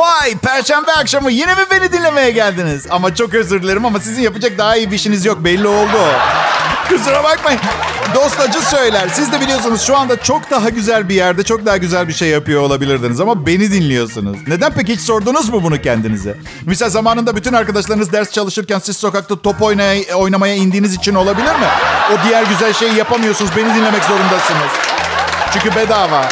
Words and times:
Vay 0.00 0.36
perşembe 0.42 0.92
akşamı 0.92 1.30
yine 1.30 1.54
mi 1.54 1.62
beni 1.70 1.92
dinlemeye 1.92 2.30
geldiniz? 2.30 2.86
Ama 2.90 3.14
çok 3.14 3.34
özür 3.34 3.62
dilerim 3.62 3.84
ama 3.84 4.00
sizin 4.00 4.22
yapacak 4.22 4.58
daha 4.58 4.76
iyi 4.76 4.90
bir 4.90 4.96
işiniz 4.96 5.24
yok 5.24 5.44
belli 5.44 5.68
oldu. 5.68 5.98
Kusura 6.88 7.24
bakmayın. 7.24 7.60
Dost 8.14 8.40
acı 8.40 8.60
söyler. 8.62 9.08
Siz 9.12 9.32
de 9.32 9.40
biliyorsunuz 9.40 9.82
şu 9.82 9.96
anda 9.96 10.22
çok 10.22 10.50
daha 10.50 10.68
güzel 10.68 11.08
bir 11.08 11.14
yerde 11.14 11.42
çok 11.42 11.66
daha 11.66 11.76
güzel 11.76 12.08
bir 12.08 12.12
şey 12.12 12.28
yapıyor 12.28 12.62
olabilirdiniz 12.62 13.20
ama 13.20 13.46
beni 13.46 13.72
dinliyorsunuz. 13.72 14.38
Neden 14.46 14.72
peki 14.72 14.92
hiç 14.92 15.00
sordunuz 15.00 15.48
mu 15.48 15.62
bunu 15.62 15.82
kendinize? 15.82 16.36
Misal 16.66 16.90
zamanında 16.90 17.36
bütün 17.36 17.52
arkadaşlarınız 17.52 18.12
ders 18.12 18.30
çalışırken 18.30 18.78
siz 18.78 18.96
sokakta 18.96 19.36
top 19.42 19.62
oynaya, 19.62 20.14
oynamaya 20.14 20.54
indiğiniz 20.54 20.94
için 20.94 21.14
olabilir 21.14 21.52
mi? 21.52 21.68
O 22.12 22.28
diğer 22.28 22.44
güzel 22.44 22.72
şeyi 22.72 22.94
yapamıyorsunuz. 22.94 23.50
Beni 23.56 23.74
dinlemek 23.74 24.04
zorundasınız. 24.04 24.70
Çünkü 25.52 25.76
bedava. 25.76 26.28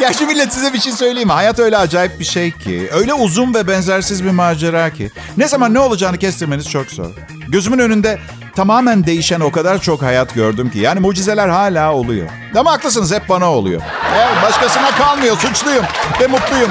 Gerçi 0.00 0.26
millet 0.26 0.52
size 0.52 0.72
bir 0.72 0.80
şey 0.80 0.92
söyleyeyim 0.92 1.28
mi? 1.28 1.32
Hayat 1.32 1.58
öyle 1.58 1.76
acayip 1.78 2.20
bir 2.20 2.24
şey 2.24 2.50
ki. 2.50 2.88
Öyle 2.92 3.14
uzun 3.14 3.54
ve 3.54 3.68
benzersiz 3.68 4.24
bir 4.24 4.30
macera 4.30 4.90
ki. 4.90 5.10
Ne 5.36 5.48
zaman 5.48 5.74
ne 5.74 5.78
olacağını 5.78 6.18
kestirmeniz 6.18 6.70
çok 6.70 6.86
zor. 6.86 7.06
Gözümün 7.48 7.78
önünde 7.78 8.18
tamamen 8.56 9.06
değişen 9.06 9.40
o 9.40 9.52
kadar 9.52 9.78
çok 9.78 10.02
hayat 10.02 10.34
gördüm 10.34 10.70
ki. 10.70 10.78
Yani 10.78 11.00
mucizeler 11.00 11.48
hala 11.48 11.92
oluyor. 11.92 12.28
Ama 12.56 12.72
haklısınız 12.72 13.12
hep 13.12 13.28
bana 13.28 13.50
oluyor. 13.52 13.82
Evet, 14.16 14.42
başkasına 14.42 14.90
kalmıyor. 14.90 15.36
Suçluyum 15.38 15.84
ve 16.20 16.26
mutluyum. 16.26 16.70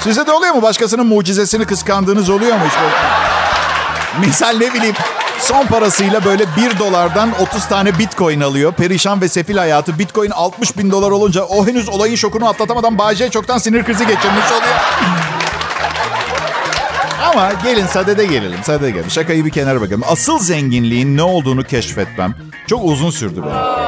Size 0.00 0.26
de 0.26 0.32
oluyor 0.32 0.54
mu? 0.54 0.62
Başkasının 0.62 1.06
mucizesini 1.06 1.64
kıskandığınız 1.64 2.30
oluyor 2.30 2.56
mu? 2.56 2.62
Hiç? 2.66 4.26
Misal 4.26 4.56
ne 4.58 4.74
bileyim 4.74 4.94
son 5.40 5.66
parasıyla 5.66 6.24
böyle 6.24 6.44
1 6.56 6.78
dolardan 6.78 7.30
30 7.40 7.68
tane 7.68 7.98
bitcoin 7.98 8.40
alıyor. 8.40 8.72
Perişan 8.72 9.20
ve 9.20 9.28
sefil 9.28 9.56
hayatı. 9.56 9.98
Bitcoin 9.98 10.30
60 10.30 10.78
bin 10.78 10.90
dolar 10.90 11.10
olunca 11.10 11.42
o 11.42 11.66
henüz 11.66 11.88
olayın 11.88 12.16
şokunu 12.16 12.48
atlatamadan 12.48 12.98
Bayce 12.98 13.30
çoktan 13.30 13.58
sinir 13.58 13.84
krizi 13.84 14.06
geçirmiş 14.06 14.46
oluyor. 14.52 14.76
Ama 17.30 17.52
gelin 17.64 17.86
sadede 17.86 18.26
gelelim, 18.26 18.58
sadede 18.64 18.90
gelelim. 18.90 19.10
Şakayı 19.10 19.44
bir 19.44 19.50
kenara 19.50 19.80
bakalım. 19.80 20.02
Asıl 20.08 20.38
zenginliğin 20.38 21.16
ne 21.16 21.22
olduğunu 21.22 21.64
keşfetmem 21.64 22.34
çok 22.66 22.84
uzun 22.84 23.10
sürdü 23.10 23.42
benim. 23.42 23.86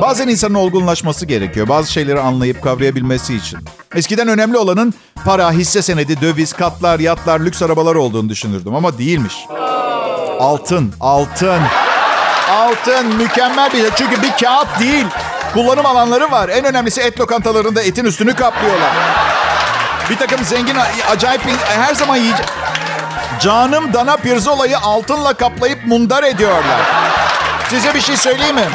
Bazen 0.00 0.28
insanın 0.28 0.54
olgunlaşması 0.54 1.26
gerekiyor. 1.26 1.68
Bazı 1.68 1.92
şeyleri 1.92 2.20
anlayıp 2.20 2.62
kavrayabilmesi 2.62 3.34
için. 3.34 3.58
Eskiden 3.94 4.28
önemli 4.28 4.58
olanın 4.58 4.94
para, 5.24 5.52
hisse 5.52 5.82
senedi, 5.82 6.20
döviz, 6.20 6.52
katlar, 6.52 7.00
yatlar, 7.00 7.40
lüks 7.40 7.62
arabalar 7.62 7.94
olduğunu 7.94 8.28
düşünürdüm. 8.28 8.74
Ama 8.74 8.98
değilmiş. 8.98 9.34
Altın, 10.40 10.94
altın. 11.00 11.62
Altın 12.50 13.06
mükemmel 13.06 13.72
bir 13.72 13.78
şey. 13.78 13.90
Çünkü 13.96 14.22
bir 14.22 14.32
kağıt 14.44 14.80
değil. 14.80 15.06
Kullanım 15.52 15.86
alanları 15.86 16.30
var. 16.30 16.48
En 16.48 16.64
önemlisi 16.64 17.00
et 17.00 17.20
lokantalarında 17.20 17.82
etin 17.82 18.04
üstünü 18.04 18.34
kaplıyorlar. 18.34 18.90
Bir 20.10 20.16
takım 20.16 20.44
zengin, 20.44 20.76
acayip 21.10 21.42
her 21.66 21.94
zaman 21.94 22.16
yiyecek. 22.16 22.46
Canım 23.40 23.92
dana 23.92 24.16
pirzolayı 24.16 24.78
altınla 24.78 25.34
kaplayıp 25.34 25.86
mundar 25.86 26.24
ediyorlar. 26.24 26.80
Size 27.70 27.94
bir 27.94 28.00
şey 28.00 28.16
söyleyeyim 28.16 28.56
mi? 28.56 28.68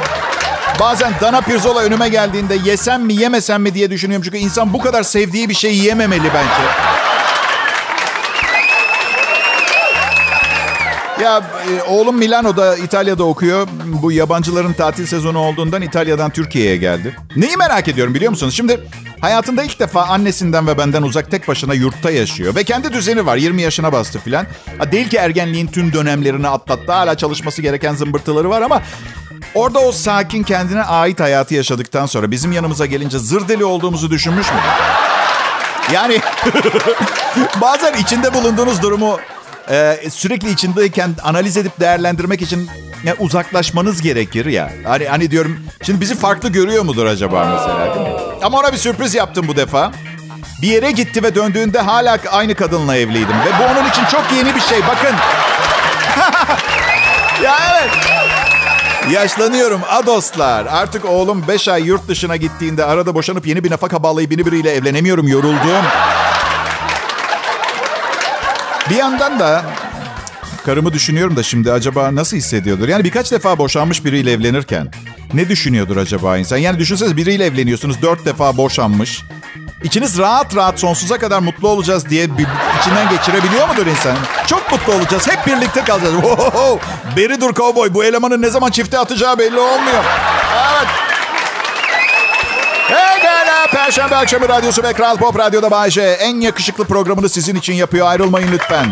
Bazen 0.80 1.14
dana 1.22 1.42
pirzola 1.42 1.82
önüme 1.82 2.10
geldiğinde 2.10 2.56
yesem 2.66 3.02
mi 3.02 3.14
yemesem 3.14 3.62
mi 3.62 3.74
diye 3.74 3.92
düşünüyorum. 3.92 4.24
Çünkü 4.24 4.38
insan 4.38 4.74
bu 4.74 4.82
kadar 4.82 5.04
sevdiği 5.04 5.50
bir 5.50 5.56
şey 5.56 5.78
yememeli 5.78 6.34
bence. 6.34 6.95
Ya 11.22 11.44
e, 11.70 11.82
oğlum 11.84 12.18
Milano'da 12.18 12.78
İtalya'da 12.78 13.24
okuyor. 13.24 13.68
Bu 13.86 14.12
yabancıların 14.12 14.74
tatil 14.74 15.06
sezonu 15.06 15.40
olduğundan 15.40 15.82
İtalya'dan 15.82 16.30
Türkiye'ye 16.30 16.78
geldi. 16.78 17.16
Neyi 17.36 17.58
merak 17.58 17.88
ediyorum 17.88 18.14
biliyor 18.14 18.32
musunuz? 18.32 18.54
Şimdi 18.56 18.80
hayatında 19.22 19.64
ilk 19.64 19.80
defa 19.80 20.04
annesinden 20.04 20.68
ve 20.68 20.78
benden 20.78 21.02
uzak 21.02 21.32
tek 21.32 21.48
başına 21.48 21.74
yurtta 21.74 22.12
yaşıyor. 22.12 22.56
Ve 22.56 22.64
kendi 22.64 22.94
düzeni 22.94 23.26
var. 23.26 23.38
20 23.38 23.62
yaşına 23.62 23.94
bastı 23.94 24.20
filan. 24.20 24.46
Değil 24.92 25.10
ki 25.10 25.18
ergenliğin 25.18 25.68
tüm 25.68 25.94
dönemlerini 25.94 26.48
atlattı. 26.48 26.92
Hala 26.92 27.18
çalışması 27.18 27.62
gereken 27.62 27.96
zımbırtıları 27.96 28.50
var 28.50 28.62
ama... 28.62 28.82
Orada 29.56 29.80
o 29.80 29.92
sakin 29.92 30.44
kendine 30.44 30.84
ait 30.84 31.20
hayatı 31.20 31.54
yaşadıktan 31.54 32.06
sonra 32.06 32.32
bizim 32.32 32.52
yanımıza 32.52 32.86
gelince 32.86 33.20
zır 33.20 33.48
deli 33.48 33.66
olduğumuzu 33.66 34.10
düşünmüş 34.12 34.48
mü? 34.48 34.58
Yani 35.94 36.20
bazen 37.62 37.94
içinde 37.94 38.34
bulunduğunuz 38.34 38.82
durumu 38.82 39.20
e, 39.70 40.10
sürekli 40.10 40.52
içindeyken 40.52 41.16
analiz 41.24 41.58
edip 41.58 41.80
değerlendirmek 41.80 42.42
için 42.42 42.70
ya, 43.04 43.16
uzaklaşmanız 43.20 44.02
gerekir 44.02 44.46
ya. 44.46 44.72
Hani 44.84 45.06
hani 45.06 45.32
diyorum 45.32 45.60
şimdi 45.86 46.02
bizi 46.02 46.16
farklı 46.16 46.50
görüyor 46.50 46.84
mudur 46.84 47.06
acaba 47.06 47.46
mesela 47.54 47.96
değil 47.96 48.08
mi? 48.08 48.14
Ama 48.44 48.60
ona 48.60 48.74
bir 48.74 48.78
sürpriz 48.78 49.16
yaptım 49.16 49.48
bu 49.48 49.56
defa. 49.56 49.92
Bir 50.62 50.68
yere 50.68 50.92
gitti 50.92 51.24
ve 51.24 51.36
döndüğünde 51.36 51.80
hala 51.80 52.18
aynı 52.32 52.56
kadınla 52.56 52.98
evliydim. 52.98 53.36
Ve 53.46 53.60
bu 53.60 53.64
onun 53.64 53.90
için 53.90 54.06
çok 54.06 54.24
yeni 54.38 54.56
bir 54.56 54.62
şey. 54.62 54.80
Bakın. 54.82 55.16
ya 57.44 57.56
evet. 57.72 57.92
Yaşlanıyorum 59.12 59.82
adoslar. 59.90 60.66
Artık 60.66 61.06
oğlum 61.06 61.48
5 61.48 61.68
ay 61.68 61.84
yurt 61.84 62.08
dışına 62.08 62.36
gittiğinde 62.36 62.86
arada 62.86 63.16
boşanıp 63.16 63.48
yeni 63.48 63.64
bir 63.64 63.72
nafaka 63.72 64.04
bağlayıp 64.04 64.32
yeni 64.32 64.46
biriyle 64.46 64.72
evlenemiyorum. 64.72 65.28
Yoruldum. 65.28 65.86
Bir 68.90 68.96
yandan 68.96 69.40
da 69.40 69.66
karımı 70.66 70.94
düşünüyorum 70.94 71.36
da 71.36 71.44
şimdi 71.44 71.72
acaba 71.72 72.16
nasıl 72.16 72.38
hissediyordur? 72.38 72.88
Yani 72.88 73.04
birkaç 73.04 73.32
defa 73.32 73.58
boşanmış 73.58 74.06
biriyle 74.06 74.32
evlenirken 74.32 74.92
ne 75.34 75.50
düşünüyordur 75.50 75.98
acaba 75.98 76.38
insan? 76.38 76.58
Yani 76.58 76.80
düşünsenize 76.80 77.18
biriyle 77.18 77.46
evleniyorsunuz 77.46 78.02
dört 78.02 78.26
defa 78.26 78.58
boşanmış. 78.58 79.24
İçiniz 79.84 80.18
rahat 80.18 80.56
rahat 80.56 80.80
sonsuza 80.80 81.18
kadar 81.18 81.40
mutlu 81.40 81.68
olacağız 81.68 82.10
diye 82.10 82.38
bir, 82.38 82.48
içinden 82.82 83.10
geçirebiliyor 83.10 83.70
mudur 83.70 83.88
insan? 83.88 84.18
Çok 84.48 84.72
mutlu 84.72 84.94
olacağız. 84.94 85.28
Hep 85.28 85.48
birlikte 85.48 85.84
kalacağız. 85.84 86.14
Beri 87.18 87.42
dur 87.42 87.54
kovboy. 87.54 87.94
Bu 87.94 88.04
elemanın 88.04 88.42
ne 88.42 88.50
zaman 88.50 88.72
çifte 88.72 89.00
atacağı 89.00 89.40
belli 89.40 89.60
olmuyor. 89.60 90.04
Evet. 90.54 90.88
Pekala. 92.88 93.68
Perşembe 93.86 94.16
akşamı 94.16 94.50
radyosu 94.50 94.84
ve 94.84 94.94
Kral 94.94 95.18
Pop 95.18 95.40
Radyo'da 95.40 95.72
Bayce. 95.72 96.02
En 96.02 96.42
yakışıklı 96.42 96.86
programını 96.86 97.30
sizin 97.30 97.56
için 97.56 97.74
yapıyor. 97.74 98.08
Ayrılmayın 98.08 98.52
lütfen. 98.52 98.86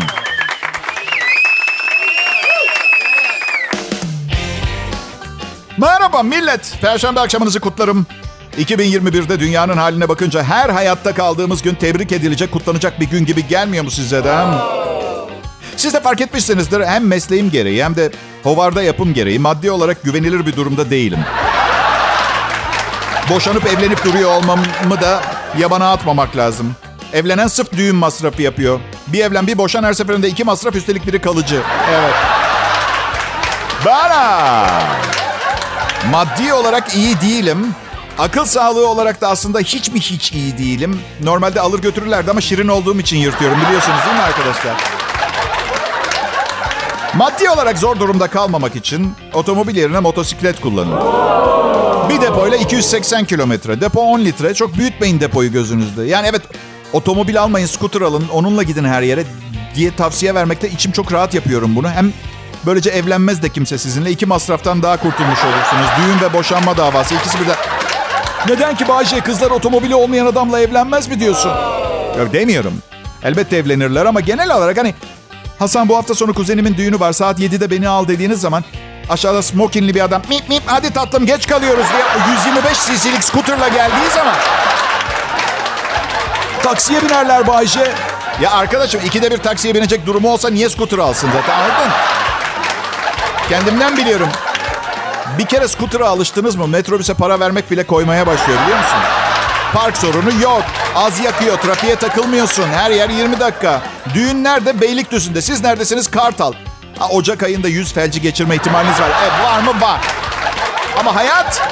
Merhaba 5.78 6.22
millet. 6.22 6.78
Perşembe 6.80 7.20
akşamınızı 7.20 7.60
kutlarım. 7.60 8.06
2021'de 8.58 9.40
dünyanın 9.40 9.76
haline 9.76 10.08
bakınca 10.08 10.42
her 10.42 10.70
hayatta 10.70 11.14
kaldığımız 11.14 11.62
gün 11.62 11.74
tebrik 11.74 12.12
edilecek, 12.12 12.52
kutlanacak 12.52 13.00
bir 13.00 13.06
gün 13.06 13.26
gibi 13.26 13.46
gelmiyor 13.46 13.84
mu 13.84 13.90
size 13.90 14.24
de? 14.24 14.34
Siz 15.76 15.94
de 15.94 16.00
fark 16.00 16.20
etmişsinizdir 16.20 16.80
hem 16.80 17.06
mesleğim 17.06 17.50
gereği 17.50 17.84
hem 17.84 17.96
de 17.96 18.10
hovarda 18.42 18.82
yapım 18.82 19.14
gereği 19.14 19.38
maddi 19.38 19.70
olarak 19.70 20.02
güvenilir 20.02 20.46
bir 20.46 20.56
durumda 20.56 20.90
değilim. 20.90 21.18
Boşanıp 23.30 23.66
evlenip 23.66 24.04
duruyor 24.04 24.30
olmamı 24.30 25.00
da 25.00 25.20
yabana 25.58 25.92
atmamak 25.92 26.36
lazım. 26.36 26.76
Evlenen 27.12 27.46
sırf 27.46 27.72
düğün 27.72 27.96
masrafı 27.96 28.42
yapıyor. 28.42 28.80
Bir 29.06 29.24
evlen 29.24 29.46
bir 29.46 29.58
boşan 29.58 29.84
her 29.84 29.92
seferinde 29.92 30.28
iki 30.28 30.44
masraf 30.44 30.76
üstelik 30.76 31.06
biri 31.06 31.20
kalıcı. 31.20 31.60
Evet. 31.90 32.14
Bana. 33.86 34.66
Maddi 36.10 36.52
olarak 36.54 36.94
iyi 36.94 37.20
değilim. 37.20 37.74
Akıl 38.18 38.44
sağlığı 38.44 38.88
olarak 38.88 39.20
da 39.20 39.28
aslında 39.28 39.58
hiç 39.58 39.90
mi 39.90 40.00
hiç 40.00 40.32
iyi 40.32 40.58
değilim. 40.58 41.00
Normalde 41.20 41.60
alır 41.60 41.78
götürürlerdi 41.78 42.30
ama 42.30 42.40
şirin 42.40 42.68
olduğum 42.68 42.98
için 43.00 43.16
yırtıyorum 43.16 43.60
biliyorsunuz 43.66 43.98
değil 44.04 44.16
mi 44.16 44.22
arkadaşlar? 44.22 44.74
Maddi 47.14 47.50
olarak 47.50 47.78
zor 47.78 48.00
durumda 48.00 48.26
kalmamak 48.26 48.76
için 48.76 49.14
otomobil 49.34 49.76
yerine 49.76 50.00
motosiklet 50.00 50.60
kullanıyorum. 50.60 51.53
Bir 52.08 52.20
depoyla 52.20 52.56
280 52.56 53.24
kilometre. 53.24 53.80
Depo 53.80 54.00
10 54.00 54.20
litre. 54.20 54.54
Çok 54.54 54.76
büyütmeyin 54.78 55.20
depoyu 55.20 55.52
gözünüzde. 55.52 56.04
Yani 56.04 56.26
evet 56.30 56.42
otomobil 56.92 57.40
almayın, 57.42 57.66
scooter 57.66 58.00
alın. 58.00 58.24
Onunla 58.32 58.62
gidin 58.62 58.84
her 58.84 59.02
yere 59.02 59.24
diye 59.74 59.96
tavsiye 59.96 60.34
vermekte 60.34 60.70
içim 60.70 60.92
çok 60.92 61.12
rahat 61.12 61.34
yapıyorum 61.34 61.76
bunu. 61.76 61.90
Hem 61.90 62.12
böylece 62.66 62.90
evlenmez 62.90 63.42
de 63.42 63.48
kimse 63.48 63.78
sizinle. 63.78 64.10
iki 64.10 64.26
masraftan 64.26 64.82
daha 64.82 64.96
kurtulmuş 64.96 65.38
olursunuz. 65.44 65.86
Düğün 65.98 66.28
ve 66.28 66.32
boşanma 66.32 66.76
davası. 66.76 67.14
ikisi 67.14 67.40
bir 67.40 67.46
de... 67.46 67.54
Neden 68.48 68.76
ki 68.76 68.88
Bayce 68.88 69.20
kızlar 69.20 69.50
otomobili 69.50 69.94
olmayan 69.94 70.26
adamla 70.26 70.60
evlenmez 70.60 71.08
mi 71.08 71.20
diyorsun? 71.20 71.50
Ya 72.18 72.32
demiyorum. 72.32 72.74
Elbette 73.22 73.56
evlenirler 73.56 74.06
ama 74.06 74.20
genel 74.20 74.56
olarak 74.56 74.78
hani... 74.78 74.94
Hasan 75.58 75.88
bu 75.88 75.96
hafta 75.96 76.14
sonu 76.14 76.34
kuzenimin 76.34 76.76
düğünü 76.76 77.00
var. 77.00 77.12
Saat 77.12 77.40
7'de 77.40 77.70
beni 77.70 77.88
al 77.88 78.08
dediğiniz 78.08 78.40
zaman 78.40 78.64
aşağıda 79.08 79.42
smokinli 79.42 79.94
bir 79.94 80.04
adam 80.04 80.22
mip 80.28 80.48
mip 80.48 80.62
hadi 80.66 80.92
tatlım 80.92 81.26
geç 81.26 81.46
kalıyoruz 81.46 81.86
diye 81.92 82.34
125 82.36 83.02
cc'lik 83.02 83.24
scooterla 83.24 83.68
geldiği 83.68 84.10
zaman 84.14 84.34
taksiye 86.62 87.02
binerler 87.02 87.46
Bayce. 87.46 87.92
Ya 88.40 88.50
arkadaşım 88.50 89.00
ikide 89.06 89.30
bir 89.30 89.38
taksiye 89.38 89.74
binecek 89.74 90.06
durumu 90.06 90.32
olsa 90.32 90.50
niye 90.50 90.68
scooter 90.68 90.98
alsın 90.98 91.30
zaten 91.32 91.54
anladın? 91.60 91.92
Kendimden 93.48 93.96
biliyorum. 93.96 94.28
Bir 95.38 95.46
kere 95.46 95.68
scooter'a 95.68 96.08
alıştınız 96.08 96.56
mı 96.56 96.68
metrobüse 96.68 97.14
para 97.14 97.40
vermek 97.40 97.70
bile 97.70 97.86
koymaya 97.86 98.26
başlıyor 98.26 98.58
biliyor 98.62 98.78
musun? 98.78 98.98
Park 99.74 99.96
sorunu 99.96 100.42
yok. 100.42 100.62
Az 100.94 101.20
yakıyor, 101.20 101.58
trafiğe 101.58 101.96
takılmıyorsun. 101.96 102.68
Her 102.68 102.90
yer 102.90 103.10
20 103.10 103.40
dakika. 103.40 103.82
Düğün 104.14 104.44
nerede? 104.44 104.80
Beylikdüzü'nde. 104.80 105.42
Siz 105.42 105.64
neredesiniz? 105.64 106.10
Kartal. 106.10 106.52
Ha, 106.98 107.08
Ocak 107.08 107.42
ayında 107.42 107.68
yüz 107.68 107.92
felci 107.92 108.20
geçirme 108.20 108.54
ihtimaliniz 108.54 109.00
var. 109.00 109.10
Evet, 109.22 109.32
var 109.44 109.60
mı? 109.60 109.80
Var. 109.80 110.00
Ama 111.00 111.14
hayat 111.16 111.62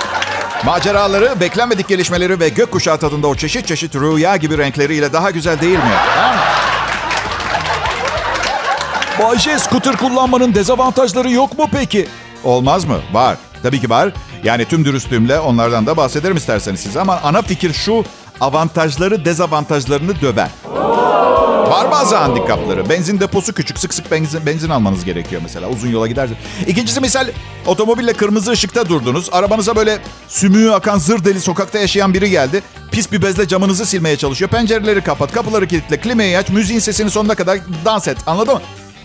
maceraları, 0.65 1.41
beklenmedik 1.41 1.89
gelişmeleri 1.89 2.41
ve 2.41 2.49
gökkuşağı 2.49 2.99
tadında 2.99 3.27
o 3.27 3.35
çeşit 3.35 3.67
çeşit 3.67 3.95
rüya 3.95 4.37
gibi 4.37 4.59
renkleriyle 4.59 5.13
daha 5.13 5.31
güzel 5.31 5.61
değil 5.61 5.79
mi? 5.79 5.95
Ha? 6.17 6.35
Bayşe, 9.23 9.59
scooter 9.59 9.97
kullanmanın 9.97 10.55
dezavantajları 10.55 11.31
yok 11.31 11.59
mu 11.59 11.69
peki? 11.73 12.09
Olmaz 12.45 12.85
mı? 12.85 12.99
Var. 13.13 13.37
Tabii 13.63 13.81
ki 13.81 13.91
var. 13.91 14.09
Yani 14.45 14.65
tüm 14.65 14.85
dürüstlüğümle 14.85 15.41
onlardan 15.41 15.87
da 15.87 15.97
bahsederim 15.97 16.37
isterseniz 16.37 16.81
size. 16.81 17.01
Ama 17.01 17.21
ana 17.25 17.43
fikir 17.43 17.73
şu, 17.73 18.05
avantajları 18.41 19.25
dezavantajlarını 19.25 20.21
döver. 20.21 20.49
Var 21.73 21.91
bazı 21.91 22.17
handikapları. 22.17 22.89
Benzin 22.89 23.21
deposu 23.21 23.53
küçük. 23.53 23.79
Sık 23.79 23.95
sık 23.95 24.11
benzin, 24.11 24.47
benzin 24.47 24.71
almanız 24.71 25.05
gerekiyor 25.05 25.43
mesela 25.45 25.69
uzun 25.69 25.89
yola 25.89 26.07
gidersin. 26.07 26.37
İkincisi 26.67 27.01
misal 27.01 27.27
otomobille 27.67 28.13
kırmızı 28.13 28.51
ışıkta 28.51 28.89
durdunuz. 28.89 29.29
Arabanıza 29.33 29.77
böyle 29.77 29.99
sümüğü 30.29 30.73
akan 30.73 30.99
zır 30.99 31.25
deli 31.25 31.41
sokakta 31.41 31.79
yaşayan 31.79 32.15
biri 32.15 32.31
geldi. 32.31 32.63
Pis 32.91 33.13
bir 33.13 33.23
bezle 33.23 33.49
camınızı 33.49 33.87
silmeye 33.87 34.17
çalışıyor. 34.17 34.51
Pencereleri 34.51 35.01
kapat, 35.01 35.33
kapıları 35.33 35.67
kilitle, 35.67 36.01
klimayı 36.01 36.39
aç, 36.39 36.49
müziğin 36.49 36.81
sesini 36.81 37.11
sonuna 37.11 37.35
kadar 37.35 37.59
dans 37.85 38.09
et. 38.09 38.19
Anladın 38.27 38.55
mı? 38.55 38.61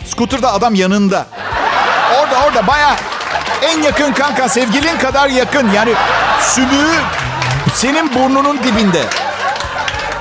Scooter'da 0.06 0.54
adam 0.54 0.76
yanında. 0.76 1.26
Orada 2.20 2.46
orada 2.48 2.68
baya 2.68 2.96
en 3.62 3.82
yakın 3.82 4.14
kanka 4.14 4.50
sevgilin 4.50 4.98
kadar 4.98 5.30
yakın. 5.30 5.72
Yani 5.72 5.94
sümüğü 6.42 6.96
senin 7.74 8.16
burnunun 8.16 8.58
dibinde. 8.64 9.04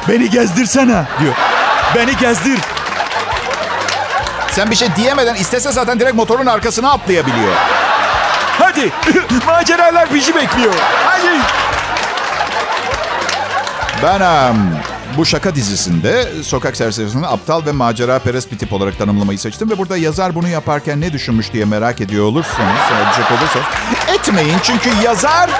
Beni 0.09 0.31
gezdirsene 0.31 1.05
diyor. 1.21 1.35
Beni 1.97 2.17
gezdir. 2.17 2.59
Sen 4.51 4.71
bir 4.71 4.77
şey 4.77 4.89
diyemeden 4.97 5.35
istese 5.35 5.73
zaten 5.73 6.01
direkt 6.01 6.15
motorun 6.15 6.47
arkasına 6.47 6.91
atlayabiliyor. 6.91 7.53
Hadi 8.59 8.93
maceralar 9.47 10.15
bizi 10.15 10.35
bekliyor. 10.35 10.75
Hadi. 11.05 11.41
Ben 14.03 14.21
um, 14.21 14.57
bu 15.17 15.27
şaka 15.27 15.55
dizisinde 15.55 16.29
sokak 16.43 16.77
serserisini 16.77 17.27
aptal 17.27 17.67
ve 17.67 17.73
macera 17.73 18.19
perest 18.19 18.53
bir 18.53 18.59
tip 18.59 18.73
olarak 18.73 18.99
tanımlamayı 18.99 19.39
seçtim. 19.39 19.71
Ve 19.71 19.79
burada 19.79 19.97
yazar 19.97 20.35
bunu 20.35 20.49
yaparken 20.49 21.01
ne 21.01 21.13
düşünmüş 21.13 21.53
diye 21.53 21.65
merak 21.65 22.01
ediyor 22.01 22.25
olursanız, 22.25 22.81
edecek 23.07 23.31
olursanız 23.31 23.67
etmeyin. 24.19 24.59
Çünkü 24.63 24.91
yazar 25.05 25.51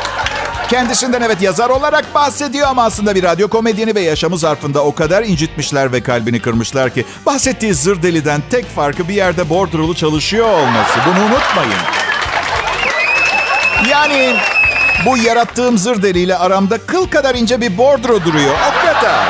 kendisinden 0.69 1.23
evet 1.23 1.43
yazar 1.43 1.71
olarak 1.71 2.15
bahsediyor 2.15 2.69
ama 2.69 2.85
aslında 2.85 3.15
bir 3.15 3.23
radyo 3.23 3.49
komedyeni 3.49 3.95
ve 3.95 4.01
yaşamı 4.01 4.39
zarfında 4.39 4.85
o 4.85 4.95
kadar 4.95 5.23
incitmişler 5.23 5.93
ve 5.93 6.03
kalbini 6.03 6.41
kırmışlar 6.41 6.95
ki 6.95 7.05
bahsettiği 7.27 7.75
zır 7.75 8.03
deliden 8.03 8.43
tek 8.51 8.75
farkı 8.75 9.09
bir 9.09 9.15
yerde 9.15 9.49
bordrolu 9.49 9.95
çalışıyor 9.95 10.47
olması. 10.49 10.99
Bunu 11.07 11.25
unutmayın. 11.25 11.81
Yani 13.91 14.37
bu 15.07 15.17
yarattığım 15.19 15.79
zır 15.79 16.03
deliyle 16.03 16.37
aramda 16.37 16.79
kıl 16.79 17.09
kadar 17.09 17.35
ince 17.35 17.61
bir 17.61 17.79
bordro 17.79 18.25
duruyor. 18.25 18.55
O 18.55 18.87
kadar. 18.87 19.27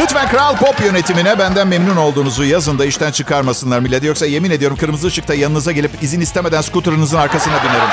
Lütfen 0.00 0.28
Kral 0.28 0.56
Pop 0.56 0.80
yönetimine 0.80 1.38
benden 1.38 1.68
memnun 1.68 1.96
olduğunuzu 1.96 2.44
yazın 2.44 2.78
da 2.78 2.84
işten 2.84 3.12
çıkarmasınlar 3.12 3.80
millet. 3.80 4.04
Yoksa 4.04 4.26
yemin 4.26 4.50
ediyorum 4.50 4.76
kırmızı 4.76 5.06
ışıkta 5.06 5.34
yanınıza 5.34 5.72
gelip 5.72 6.02
izin 6.02 6.20
istemeden 6.20 6.60
skuterınızın 6.60 7.16
arkasına 7.16 7.62
binerim. 7.64 7.88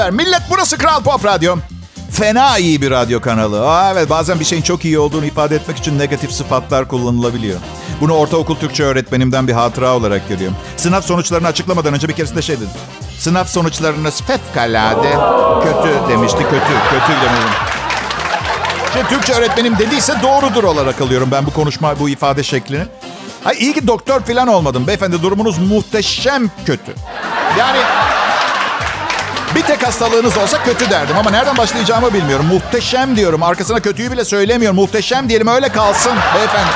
Haber 0.00 0.10
millet? 0.10 0.42
Burası 0.50 0.78
Kral 0.78 1.02
Pop 1.02 1.24
Radyo. 1.24 1.56
Fena 2.10 2.58
iyi 2.58 2.82
bir 2.82 2.90
radyo 2.90 3.20
kanalı. 3.20 3.68
Aa, 3.68 3.92
evet 3.92 4.10
bazen 4.10 4.40
bir 4.40 4.44
şeyin 4.44 4.62
çok 4.62 4.84
iyi 4.84 4.98
olduğunu 4.98 5.26
ifade 5.26 5.56
etmek 5.56 5.78
için 5.78 5.98
negatif 5.98 6.32
sıfatlar 6.32 6.88
kullanılabiliyor. 6.88 7.60
Bunu 8.00 8.12
ortaokul 8.12 8.56
Türkçe 8.56 8.82
öğretmenimden 8.84 9.48
bir 9.48 9.52
hatıra 9.52 9.96
olarak 9.96 10.28
görüyorum. 10.28 10.56
Sınav 10.76 11.00
sonuçlarını 11.00 11.46
açıklamadan 11.46 11.94
önce 11.94 12.08
bir 12.08 12.12
keresinde 12.12 12.42
şey 12.42 12.56
dedi. 12.56 12.68
Sınav 13.18 13.44
sonuçlarınız 13.44 14.22
fevkalade 14.22 15.10
kötü 15.64 16.08
demişti. 16.08 16.38
Kötü, 16.38 16.74
kötü 16.90 17.12
demedim. 17.12 17.50
Şimdi 18.92 19.08
Türkçe 19.08 19.32
öğretmenim 19.32 19.78
dediyse 19.78 20.14
doğrudur 20.22 20.64
olarak 20.64 21.00
alıyorum 21.00 21.28
ben 21.32 21.46
bu 21.46 21.50
konuşma, 21.50 21.98
bu 22.00 22.08
ifade 22.08 22.42
şeklini. 22.42 22.84
Ha, 23.44 23.52
iyi 23.52 23.72
ki 23.72 23.86
doktor 23.86 24.20
falan 24.20 24.48
olmadım. 24.48 24.86
Beyefendi 24.86 25.22
durumunuz 25.22 25.58
muhteşem 25.58 26.50
kötü. 26.66 26.94
Yani 27.58 27.78
bir 29.54 29.62
tek 29.62 29.86
hastalığınız 29.86 30.36
olsa 30.36 30.62
kötü 30.62 30.90
derdim 30.90 31.16
ama 31.18 31.30
nereden 31.30 31.56
başlayacağımı 31.56 32.14
bilmiyorum. 32.14 32.46
Muhteşem 32.46 33.16
diyorum. 33.16 33.42
Arkasına 33.42 33.80
kötüyü 33.80 34.12
bile 34.12 34.24
söylemiyorum. 34.24 34.76
Muhteşem 34.76 35.28
diyelim 35.28 35.46
öyle 35.46 35.68
kalsın 35.68 36.12
beyefendi. 36.34 36.70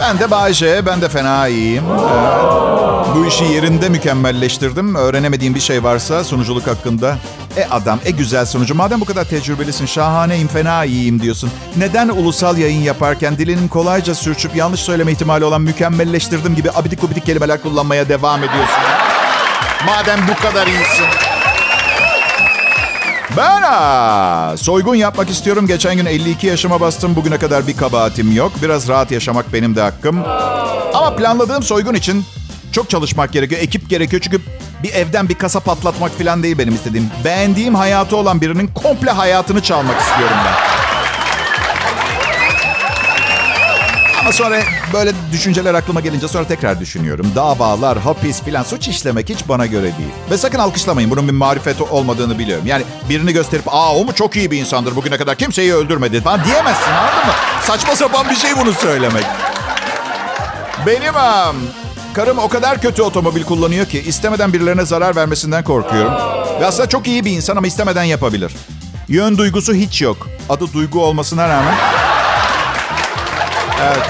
Ben 0.00 0.18
de 0.18 0.30
Bayce, 0.30 0.86
ben 0.86 1.00
de 1.00 1.08
fena 1.08 1.48
iyiyim. 1.48 1.84
Evet. 1.90 3.16
Bu 3.16 3.26
işi 3.26 3.44
yerinde 3.44 3.88
mükemmelleştirdim. 3.88 4.94
Öğrenemediğim 4.94 5.54
bir 5.54 5.60
şey 5.60 5.84
varsa 5.84 6.24
sunuculuk 6.24 6.66
hakkında. 6.66 7.16
E 7.56 7.64
adam, 7.70 7.98
e 8.04 8.10
güzel 8.10 8.46
sunucu. 8.46 8.74
Madem 8.74 9.00
bu 9.00 9.04
kadar 9.04 9.24
tecrübelisin, 9.24 9.86
şahaneyim, 9.86 10.48
fena 10.48 10.84
iyiyim 10.84 11.22
diyorsun. 11.22 11.50
Neden 11.76 12.08
ulusal 12.08 12.58
yayın 12.58 12.82
yaparken 12.82 13.38
dilinin 13.38 13.68
kolayca 13.68 14.14
sürçüp 14.14 14.56
yanlış 14.56 14.80
söyleme 14.80 15.12
ihtimali 15.12 15.44
olan 15.44 15.62
mükemmelleştirdim 15.62 16.54
gibi 16.54 16.70
abidik 16.70 17.00
gubidik 17.00 17.26
kelimeler 17.26 17.62
kullanmaya 17.62 18.08
devam 18.08 18.38
ediyorsun? 18.44 19.01
Madem 19.86 20.20
bu 20.28 20.42
kadar 20.42 20.66
iyisin. 20.66 21.06
Ben 23.36 24.56
soygun 24.56 24.94
yapmak 24.94 25.30
istiyorum. 25.30 25.66
Geçen 25.66 25.96
gün 25.96 26.06
52 26.06 26.46
yaşıma 26.46 26.80
bastım. 26.80 27.16
Bugüne 27.16 27.38
kadar 27.38 27.66
bir 27.66 27.76
kabahatim 27.76 28.32
yok. 28.36 28.52
Biraz 28.62 28.88
rahat 28.88 29.10
yaşamak 29.10 29.52
benim 29.52 29.76
de 29.76 29.80
hakkım. 29.80 30.24
Ama 30.94 31.16
planladığım 31.16 31.62
soygun 31.62 31.94
için 31.94 32.24
çok 32.72 32.90
çalışmak 32.90 33.32
gerekiyor. 33.32 33.60
Ekip 33.60 33.90
gerekiyor 33.90 34.22
çünkü 34.22 34.40
bir 34.82 34.92
evden 34.92 35.28
bir 35.28 35.34
kasa 35.34 35.60
patlatmak 35.60 36.18
falan 36.18 36.42
değil 36.42 36.58
benim 36.58 36.74
istediğim. 36.74 37.10
Beğendiğim 37.24 37.74
hayatı 37.74 38.16
olan 38.16 38.40
birinin 38.40 38.66
komple 38.66 39.10
hayatını 39.10 39.62
çalmak 39.62 40.00
istiyorum 40.00 40.36
ben. 40.46 40.52
Ama 44.22 44.32
sonra 44.32 44.62
böyle 44.92 45.12
düşünceler 45.32 45.74
aklıma 45.74 46.00
gelince 46.00 46.28
sonra 46.28 46.44
tekrar 46.44 46.80
düşünüyorum. 46.80 47.32
Davalar, 47.34 47.98
hapis 47.98 48.42
filan 48.42 48.62
suç 48.62 48.88
işlemek 48.88 49.28
hiç 49.28 49.48
bana 49.48 49.66
göre 49.66 49.82
değil. 49.82 50.10
Ve 50.30 50.38
sakın 50.38 50.58
alkışlamayın. 50.58 51.10
Bunun 51.10 51.28
bir 51.28 51.32
marifeti 51.32 51.82
olmadığını 51.82 52.38
biliyorum. 52.38 52.66
Yani 52.66 52.84
birini 53.08 53.32
gösterip 53.32 53.64
aa 53.68 53.96
o 53.96 54.04
mu 54.04 54.14
çok 54.14 54.36
iyi 54.36 54.50
bir 54.50 54.58
insandır 54.58 54.96
bugüne 54.96 55.16
kadar 55.16 55.36
kimseyi 55.36 55.74
öldürmedi 55.74 56.20
falan 56.20 56.44
diyemezsin 56.44 56.90
anladın 56.92 57.26
mı? 57.26 57.32
Saçma 57.62 57.96
sapan 57.96 58.30
bir 58.30 58.36
şey 58.36 58.50
bunu 58.56 58.72
söylemek. 58.72 59.24
Benim 60.86 61.16
am, 61.16 61.56
karım 62.14 62.38
o 62.38 62.48
kadar 62.48 62.80
kötü 62.80 63.02
otomobil 63.02 63.42
kullanıyor 63.44 63.86
ki 63.86 64.00
istemeden 64.06 64.52
birilerine 64.52 64.84
zarar 64.84 65.16
vermesinden 65.16 65.64
korkuyorum. 65.64 66.12
Ve 66.60 66.66
aslında 66.66 66.88
çok 66.88 67.06
iyi 67.06 67.24
bir 67.24 67.30
insan 67.30 67.56
ama 67.56 67.66
istemeden 67.66 68.04
yapabilir. 68.04 68.52
Yön 69.08 69.38
duygusu 69.38 69.74
hiç 69.74 70.02
yok. 70.02 70.28
Adı 70.48 70.72
duygu 70.72 71.04
olmasına 71.04 71.48
rağmen 71.48 71.74
Evet. 73.82 74.06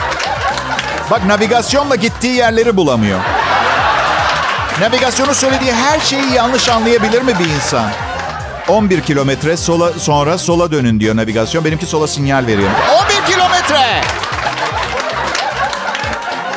Bak 1.11 1.25
navigasyonla 1.25 1.95
gittiği 1.97 2.37
yerleri 2.37 2.77
bulamıyor. 2.77 3.21
Navigasyonu 4.81 5.35
söylediği 5.35 5.73
her 5.73 6.01
şeyi 6.01 6.33
yanlış 6.33 6.69
anlayabilir 6.69 7.23
mi 7.23 7.39
bir 7.39 7.49
insan? 7.49 7.91
11 8.69 9.01
kilometre 9.01 9.57
sola 9.57 9.93
sonra 9.93 10.39
sola 10.39 10.71
dönün 10.73 11.01
diyor 11.01 11.17
navigasyon. 11.17 11.65
Benimki 11.65 11.87
sola 11.87 12.07
sinyal 12.07 12.47
veriyor. 12.47 12.71
11 13.27 13.33
kilometre! 13.33 14.01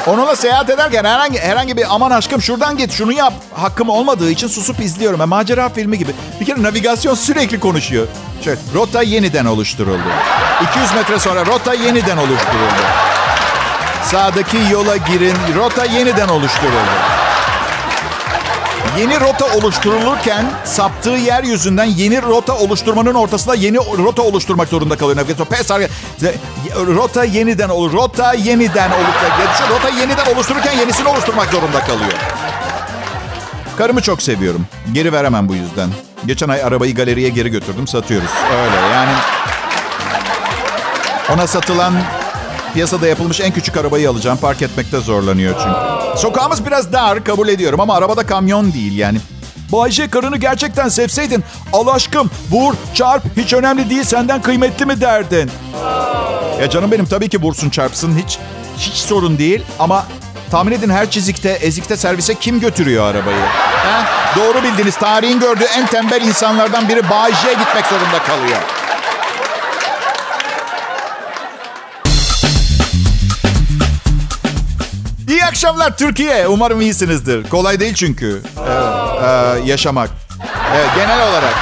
Onunla 0.07 0.35
seyahat 0.35 0.69
ederken 0.69 1.03
herhangi, 1.03 1.39
herhangi 1.39 1.77
bir 1.77 1.85
aman 1.89 2.11
aşkım 2.11 2.41
şuradan 2.41 2.77
git 2.77 2.91
şunu 2.91 3.13
yap 3.13 3.33
hakkım 3.53 3.89
olmadığı 3.89 4.31
için 4.31 4.47
susup 4.47 4.79
izliyorum. 4.79 5.21
E, 5.21 5.25
macera 5.25 5.69
filmi 5.69 5.97
gibi. 5.97 6.11
Bir 6.39 6.45
kere 6.45 6.63
navigasyon 6.63 7.15
sürekli 7.15 7.59
konuşuyor. 7.59 8.07
Şöyle, 8.43 8.59
rota 8.73 9.01
yeniden 9.01 9.45
oluşturuldu. 9.45 10.03
200 10.61 10.93
metre 10.93 11.19
sonra 11.19 11.45
rota 11.45 11.73
yeniden 11.73 12.17
oluşturuldu. 12.17 12.83
Sağdaki 14.03 14.57
yola 14.71 14.97
girin. 14.97 15.35
Rota 15.55 15.85
yeniden 15.85 16.27
oluşturuldu. 16.27 16.95
Yeni 18.99 19.19
rota 19.19 19.45
oluşturulurken 19.57 20.45
saptığı 20.63 21.09
yer 21.09 21.43
yüzünden 21.43 21.85
yeni 21.85 22.21
rota 22.21 22.57
oluşturmanın 22.57 23.13
ortasında 23.13 23.55
yeni 23.55 23.77
rota 23.77 24.21
oluşturmak 24.21 24.67
zorunda 24.67 24.97
kalıyor. 24.97 25.17
Navigasyon 25.17 25.45
pes 25.45 25.71
Rota 26.87 27.23
yeniden 27.23 27.69
olur. 27.69 27.93
Rota 27.93 28.33
yeniden 28.33 28.91
olur. 28.91 29.69
Rota 29.69 29.89
yeniden 29.89 30.35
oluştururken 30.35 30.77
yenisini 30.77 31.07
oluşturmak 31.07 31.51
zorunda 31.51 31.79
kalıyor. 31.79 32.13
Karımı 33.77 34.01
çok 34.01 34.21
seviyorum. 34.21 34.65
Geri 34.93 35.13
veremem 35.13 35.49
bu 35.49 35.55
yüzden. 35.55 35.89
Geçen 36.25 36.49
ay 36.49 36.63
arabayı 36.63 36.95
galeriye 36.95 37.29
geri 37.29 37.49
götürdüm. 37.49 37.87
Satıyoruz. 37.87 38.29
Öyle 38.51 38.93
yani. 38.93 39.11
Ona 41.33 41.47
satılan 41.47 41.93
Piyasada 42.73 43.07
yapılmış 43.07 43.41
en 43.41 43.51
küçük 43.51 43.77
arabayı 43.77 44.09
alacağım. 44.09 44.37
Park 44.37 44.61
etmekte 44.61 44.99
zorlanıyor 44.99 45.55
çünkü. 45.63 46.19
Sokağımız 46.21 46.65
biraz 46.65 46.93
dar 46.93 47.23
kabul 47.23 47.47
ediyorum 47.47 47.79
ama 47.79 47.95
arabada 47.95 48.25
kamyon 48.25 48.73
değil 48.73 48.97
yani. 48.97 49.17
Bayce 49.71 50.09
karını 50.09 50.37
gerçekten 50.37 50.89
sevseydin 50.89 51.43
al 51.73 51.87
aşkım 51.87 52.31
vur 52.51 52.73
çarp 52.93 53.23
hiç 53.37 53.53
önemli 53.53 53.89
değil 53.89 54.03
senden 54.03 54.41
kıymetli 54.41 54.85
mi 54.85 55.01
derdin? 55.01 55.51
Ya 56.61 56.69
canım 56.69 56.91
benim 56.91 57.05
tabii 57.05 57.29
ki 57.29 57.41
vursun 57.41 57.69
çarpsın 57.69 58.17
hiç 58.25 58.39
hiç 58.77 58.93
sorun 58.93 59.37
değil 59.37 59.65
ama 59.79 60.05
tahmin 60.51 60.71
edin 60.71 60.89
her 60.89 61.09
çizikte 61.11 61.49
ezikte 61.49 61.97
servise 61.97 62.35
kim 62.35 62.59
götürüyor 62.59 63.05
arabayı? 63.05 63.45
Ha? 63.85 64.05
Doğru 64.35 64.63
bildiniz 64.63 64.97
tarihin 64.97 65.39
gördüğü 65.39 65.65
en 65.77 65.87
tembel 65.87 66.21
insanlardan 66.21 66.89
biri 66.89 67.09
Bayce'ye 67.09 67.53
gitmek 67.53 67.85
zorunda 67.85 68.23
kalıyor. 68.27 68.74
Akşamlar 75.55 75.97
Türkiye. 75.97 76.47
Umarım 76.47 76.81
iyisinizdir. 76.81 77.49
Kolay 77.49 77.79
değil 77.79 77.93
çünkü 77.93 78.41
evet, 78.59 79.63
e, 79.65 79.69
yaşamak. 79.69 80.09
Evet, 80.75 80.89
genel 80.95 81.29
olarak 81.29 81.53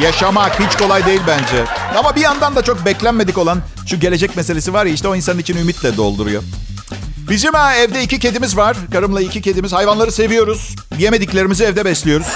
yaşamak 0.00 0.60
hiç 0.60 0.76
kolay 0.76 1.06
değil 1.06 1.20
bence. 1.26 1.64
Ama 1.98 2.16
bir 2.16 2.20
yandan 2.20 2.56
da 2.56 2.62
çok 2.62 2.84
beklenmedik 2.84 3.38
olan 3.38 3.58
şu 3.86 4.00
gelecek 4.00 4.36
meselesi 4.36 4.72
var 4.72 4.86
ya 4.86 4.92
işte 4.92 5.08
o 5.08 5.16
insanın 5.16 5.38
için 5.38 5.56
ümitle 5.56 5.96
dolduruyor. 5.96 6.42
Bizim 7.30 7.52
ha, 7.54 7.74
evde 7.74 8.02
iki 8.02 8.18
kedimiz 8.18 8.56
var. 8.56 8.76
Karımla 8.92 9.20
iki 9.20 9.42
kedimiz. 9.42 9.72
Hayvanları 9.72 10.12
seviyoruz. 10.12 10.76
Yemediklerimizi 10.98 11.64
evde 11.64 11.84
besliyoruz. 11.84 12.26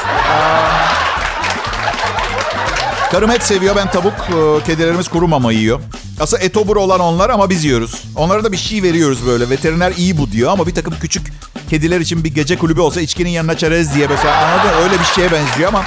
Karım 3.11 3.31
et 3.31 3.43
seviyor. 3.43 3.77
Ben 3.77 3.91
tavuk. 3.91 4.27
Kedilerimiz 4.67 5.09
kuru 5.09 5.29
mama 5.29 5.53
yiyor. 5.53 5.81
Aslında 6.21 6.43
etobur 6.43 6.77
olan 6.77 7.01
onlar 7.01 7.31
ama 7.31 7.51
biz 7.51 7.65
yiyoruz. 7.65 8.03
Onlara 8.17 8.45
da 8.45 8.53
bir 8.53 8.57
şey 8.57 8.83
veriyoruz 8.83 9.27
böyle. 9.27 9.51
Veteriner 9.51 9.93
iyi 9.97 10.19
bu 10.19 10.31
diyor 10.33 10.51
ama 10.53 10.67
bir 10.67 10.75
takım 10.75 10.95
küçük 11.01 11.33
kediler 11.71 12.01
için 12.01 12.25
bir 12.25 12.35
gece 12.35 12.59
kulübü 12.59 12.81
olsa 12.81 13.01
içkinin 13.01 13.31
yanına 13.31 13.57
çerez 13.59 13.95
diye 13.95 14.07
mesela 14.07 14.37
anladın 14.37 14.83
Öyle 14.83 15.01
bir 15.01 15.05
şeye 15.05 15.33
benziyor 15.33 15.69
ama. 15.69 15.85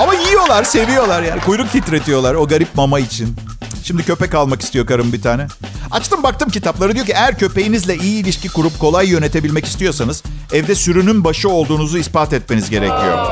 Ama 0.00 0.14
yiyorlar, 0.14 0.64
seviyorlar 0.64 1.22
yani. 1.22 1.40
Kuyruk 1.40 1.72
titretiyorlar 1.72 2.34
o 2.34 2.48
garip 2.48 2.74
mama 2.74 3.00
için. 3.00 3.36
Şimdi 3.84 4.02
köpek 4.02 4.34
almak 4.34 4.62
istiyor 4.62 4.86
karım 4.86 5.12
bir 5.12 5.22
tane. 5.22 5.46
Açtım 5.90 6.22
baktım 6.22 6.50
kitapları 6.50 6.94
diyor 6.94 7.06
ki 7.06 7.12
eğer 7.12 7.38
köpeğinizle 7.38 7.96
iyi 7.96 8.22
ilişki 8.22 8.48
kurup 8.48 8.78
kolay 8.78 9.08
yönetebilmek 9.08 9.64
istiyorsanız 9.64 10.22
evde 10.52 10.74
sürünün 10.74 11.24
başı 11.24 11.48
olduğunuzu 11.48 11.98
ispat 11.98 12.32
etmeniz 12.32 12.70
gerekiyor. 12.70 13.26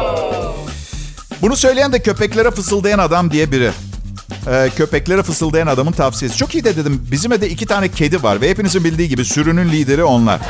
Bunu 1.43 1.57
söyleyen 1.57 1.93
de 1.93 2.03
köpeklere 2.03 2.51
fısıldayan 2.51 2.99
adam 2.99 3.31
diye 3.31 3.53
biri. 3.53 3.71
Ee, 4.51 4.71
köpeklere 4.77 5.23
fısıldayan 5.23 5.67
adamın 5.67 5.93
tavsiyesi. 5.93 6.37
Çok 6.37 6.55
iyi 6.55 6.65
de 6.65 6.77
dedim. 6.77 7.07
Bizim 7.11 7.33
evde 7.33 7.49
iki 7.51 7.67
tane 7.67 7.89
kedi 7.89 8.23
var 8.23 8.41
ve 8.41 8.51
hepinizin 8.51 8.85
bildiği 8.85 9.09
gibi 9.09 9.25
sürünün 9.25 9.69
lideri 9.73 10.05
onlar. 10.05 10.41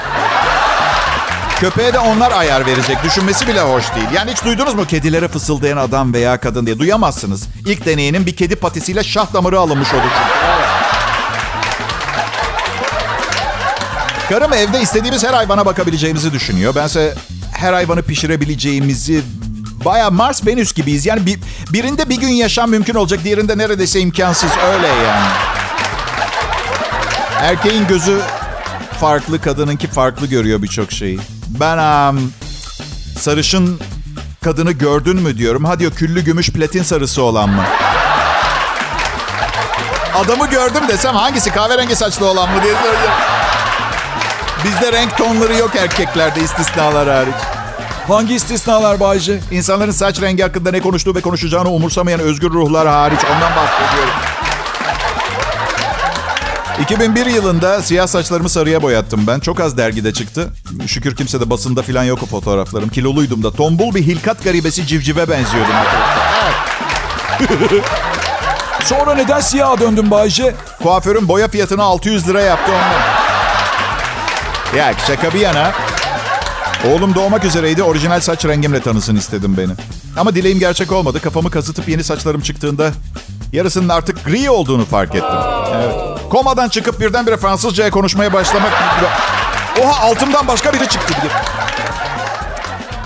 Köpeğe 1.60 1.92
de 1.92 1.98
onlar 1.98 2.32
ayar 2.32 2.66
verecek. 2.66 2.96
Düşünmesi 3.04 3.48
bile 3.48 3.60
hoş 3.60 3.94
değil. 3.94 4.06
Yani 4.14 4.30
hiç 4.30 4.44
duydunuz 4.44 4.74
mu 4.74 4.86
kedilere 4.86 5.28
fısıldayan 5.28 5.76
adam 5.76 6.14
veya 6.14 6.40
kadın 6.40 6.66
diye? 6.66 6.78
Duyamazsınız. 6.78 7.48
İlk 7.66 7.86
deneyinin 7.86 8.26
bir 8.26 8.36
kedi 8.36 8.56
patisiyle 8.56 9.04
şah 9.04 9.32
damarı 9.32 9.60
alınmış 9.60 9.94
olur. 9.94 10.10
Karım 14.28 14.52
evde 14.52 14.80
istediğimiz 14.80 15.24
her 15.24 15.34
hayvana 15.34 15.66
bakabileceğimizi 15.66 16.32
düşünüyor. 16.32 16.74
Bense 16.74 17.14
her 17.52 17.72
hayvanı 17.72 18.02
pişirebileceğimizi 18.02 19.22
Baya 19.84 20.10
Mars 20.10 20.46
Venüs 20.46 20.72
gibiyiz. 20.72 21.06
Yani 21.06 21.26
bir, 21.26 21.40
birinde 21.72 22.08
bir 22.08 22.16
gün 22.16 22.28
yaşam 22.28 22.70
mümkün 22.70 22.94
olacak. 22.94 23.20
Diğerinde 23.24 23.58
neredeyse 23.58 24.00
imkansız. 24.00 24.50
Öyle 24.74 24.86
yani. 24.86 25.26
Erkeğin 27.40 27.86
gözü 27.86 28.20
farklı, 29.00 29.40
kadınınki 29.40 29.88
farklı 29.88 30.26
görüyor 30.26 30.62
birçok 30.62 30.92
şeyi. 30.92 31.20
Ben 31.48 31.78
um, 31.78 32.32
sarışın 33.18 33.80
kadını 34.44 34.72
gördün 34.72 35.16
mü 35.16 35.38
diyorum. 35.38 35.64
Ha 35.64 35.78
diyor 35.78 35.92
küllü 35.92 36.24
gümüş 36.24 36.50
platin 36.50 36.82
sarısı 36.82 37.22
olan 37.22 37.48
mı? 37.48 37.64
Adamı 40.14 40.50
gördüm 40.50 40.82
desem 40.88 41.14
hangisi 41.14 41.50
kahverengi 41.50 41.96
saçlı 41.96 42.26
olan 42.26 42.50
mı 42.50 42.62
diye 42.62 42.74
soracağım. 42.74 43.20
Bizde 44.64 44.92
renk 44.92 45.18
tonları 45.18 45.54
yok 45.54 45.70
erkeklerde 45.76 46.40
istisnalar 46.40 47.08
hariç. 47.08 47.61
Hangi 48.08 48.34
istisnalar 48.34 49.00
Bayce? 49.00 49.40
İnsanların 49.50 49.90
saç 49.90 50.20
rengi 50.22 50.42
hakkında 50.42 50.70
ne 50.70 50.80
konuştuğu 50.80 51.14
ve 51.14 51.20
konuşacağını 51.20 51.70
umursamayan 51.70 52.20
özgür 52.20 52.50
ruhlar 52.50 52.88
hariç 52.88 53.20
ondan 53.24 53.52
bahsediyorum. 53.56 54.14
2001 56.82 57.26
yılında 57.26 57.82
siyah 57.82 58.06
saçlarımı 58.06 58.48
sarıya 58.48 58.82
boyattım 58.82 59.26
ben. 59.26 59.40
Çok 59.40 59.60
az 59.60 59.76
dergide 59.76 60.12
çıktı. 60.12 60.48
Şükür 60.86 61.16
kimse 61.16 61.40
de 61.40 61.50
basında 61.50 61.82
falan 61.82 62.04
yok 62.04 62.18
o 62.22 62.26
fotoğraflarım. 62.26 62.88
Kiloluydum 62.88 63.42
da. 63.42 63.50
Tombul 63.52 63.94
bir 63.94 64.02
hilkat 64.02 64.44
garibesi 64.44 64.86
civcive 64.86 65.28
benziyordum. 65.28 65.74
Evet. 67.40 67.84
Sonra 68.84 69.14
neden 69.14 69.40
siyaha 69.40 69.80
döndün 69.80 70.10
Bayce? 70.10 70.54
Kuaförün 70.82 71.28
boya 71.28 71.48
fiyatını 71.48 71.82
600 71.82 72.28
lira 72.28 72.40
yaptı 72.40 72.72
ondan. 72.72 73.02
Ya 74.78 74.94
şaka 75.06 75.34
bir 75.34 75.40
yana. 75.40 75.72
Oğlum 76.90 77.14
doğmak 77.14 77.44
üzereydi. 77.44 77.82
Orijinal 77.82 78.20
saç 78.20 78.44
rengimle 78.44 78.80
tanısın 78.80 79.16
istedim 79.16 79.54
beni. 79.58 79.72
Ama 80.16 80.34
dileğim 80.34 80.58
gerçek 80.58 80.92
olmadı. 80.92 81.20
Kafamı 81.20 81.50
kazıtıp 81.50 81.88
yeni 81.88 82.04
saçlarım 82.04 82.40
çıktığında 82.40 82.90
yarısının 83.52 83.88
artık 83.88 84.24
gri 84.24 84.50
olduğunu 84.50 84.84
fark 84.84 85.14
ettim. 85.14 85.38
Evet. 85.74 85.94
Komadan 86.30 86.68
çıkıp 86.68 87.00
birdenbire 87.00 87.36
Fransızcaya 87.36 87.90
konuşmaya 87.90 88.32
başlamak... 88.32 88.72
Oha 89.82 90.00
altımdan 90.06 90.48
başka 90.48 90.72
biri 90.72 90.88
çıktı 90.88 91.12
gibi. 91.12 91.32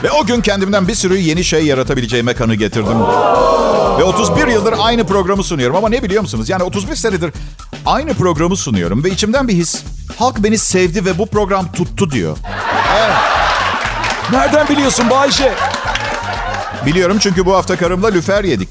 Ve 0.03 0.11
o 0.11 0.27
gün 0.27 0.41
kendimden 0.41 0.89
bir 0.89 0.95
sürü 0.95 1.17
yeni 1.19 1.45
şey 1.45 1.67
yaratabileceğime 1.67 2.35
kanı 2.35 2.55
getirdim. 2.55 3.01
Ve 3.99 4.05
31 4.05 4.47
yıldır 4.47 4.75
aynı 4.79 5.07
programı 5.07 5.43
sunuyorum. 5.45 5.77
Ama 5.77 5.89
ne 5.89 6.03
biliyor 6.03 6.23
musunuz? 6.23 6.49
Yani 6.49 6.63
31 6.63 6.97
senedir 6.97 7.33
aynı 7.87 8.15
programı 8.15 8.57
sunuyorum. 8.57 9.05
Ve 9.05 9.11
içimden 9.11 9.49
bir 9.49 9.55
his. 9.55 9.83
Halk 10.19 10.39
beni 10.39 10.59
sevdi 10.59 11.05
ve 11.05 11.19
bu 11.19 11.27
program 11.27 11.73
tuttu 11.73 12.11
diyor. 12.11 12.37
Nereden 14.33 14.69
biliyorsun 14.69 15.11
Bayşe? 15.11 15.55
Biliyorum 16.87 17.19
çünkü 17.19 17.47
bu 17.47 17.55
hafta 17.55 17.77
karımla 17.77 18.09
lüfer 18.09 18.45
yedik. 18.45 18.69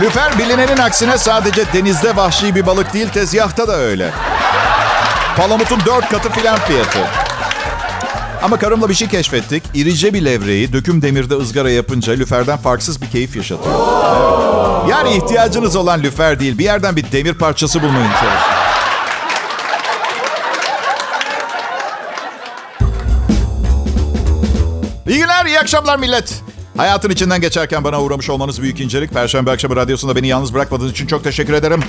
Lüfer 0.00 0.38
bilinenin 0.38 0.76
aksine 0.76 1.18
sadece 1.18 1.72
denizde 1.72 2.16
vahşi 2.16 2.54
bir 2.54 2.66
balık 2.66 2.92
değil, 2.92 3.08
tezgahta 3.08 3.68
da 3.68 3.76
öyle. 3.76 4.10
Palamutun 5.36 5.80
dört 5.86 6.08
katı 6.08 6.30
filan 6.30 6.58
fiyatı. 6.58 6.98
Ama 8.42 8.58
karımla 8.58 8.88
bir 8.88 8.94
şey 8.94 9.08
keşfettik. 9.08 9.62
İrice 9.74 10.14
bir 10.14 10.24
levreyi 10.24 10.72
döküm 10.72 11.02
demirde 11.02 11.34
ızgara 11.34 11.70
yapınca 11.70 12.12
lüferden 12.12 12.56
farksız 12.56 13.02
bir 13.02 13.10
keyif 13.10 13.36
yaşatıyor. 13.36 13.74
Evet. 13.74 14.90
Yani 14.90 15.16
ihtiyacınız 15.16 15.76
olan 15.76 16.02
lüfer 16.02 16.40
değil, 16.40 16.58
bir 16.58 16.64
yerden 16.64 16.96
bir 16.96 17.12
demir 17.12 17.34
parçası 17.34 17.82
bulmayın 17.82 18.10
çalışın. 18.10 18.55
İyi 25.08 25.18
günler, 25.18 25.46
iyi 25.46 25.60
akşamlar 25.60 25.98
millet. 25.98 26.42
Hayatın 26.76 27.10
içinden 27.10 27.40
geçerken 27.40 27.84
bana 27.84 28.02
uğramış 28.02 28.30
olmanız 28.30 28.62
büyük 28.62 28.80
incelik. 28.80 29.10
Perşembe 29.10 29.50
akşamı 29.50 29.76
radyosunda 29.76 30.16
beni 30.16 30.28
yalnız 30.28 30.54
bırakmadığınız 30.54 30.92
için 30.92 31.06
çok 31.06 31.24
teşekkür 31.24 31.52
ederim. 31.52 31.80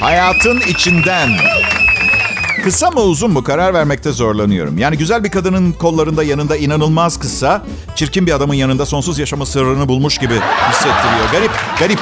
Hayatın 0.00 0.60
içinden. 0.60 1.30
Kısa 2.64 2.90
mı 2.90 3.00
uzun 3.00 3.30
mu 3.30 3.44
karar 3.44 3.74
vermekte 3.74 4.12
zorlanıyorum. 4.12 4.78
Yani 4.78 4.98
güzel 4.98 5.24
bir 5.24 5.30
kadının 5.30 5.72
kollarında 5.72 6.22
yanında 6.22 6.56
inanılmaz 6.56 7.18
kısa, 7.18 7.62
çirkin 7.94 8.26
bir 8.26 8.32
adamın 8.32 8.54
yanında 8.54 8.86
sonsuz 8.86 9.18
yaşama 9.18 9.46
sırrını 9.46 9.88
bulmuş 9.88 10.18
gibi 10.18 10.34
hissettiriyor. 10.70 11.30
Garip, 11.32 11.50
garip. 11.78 11.98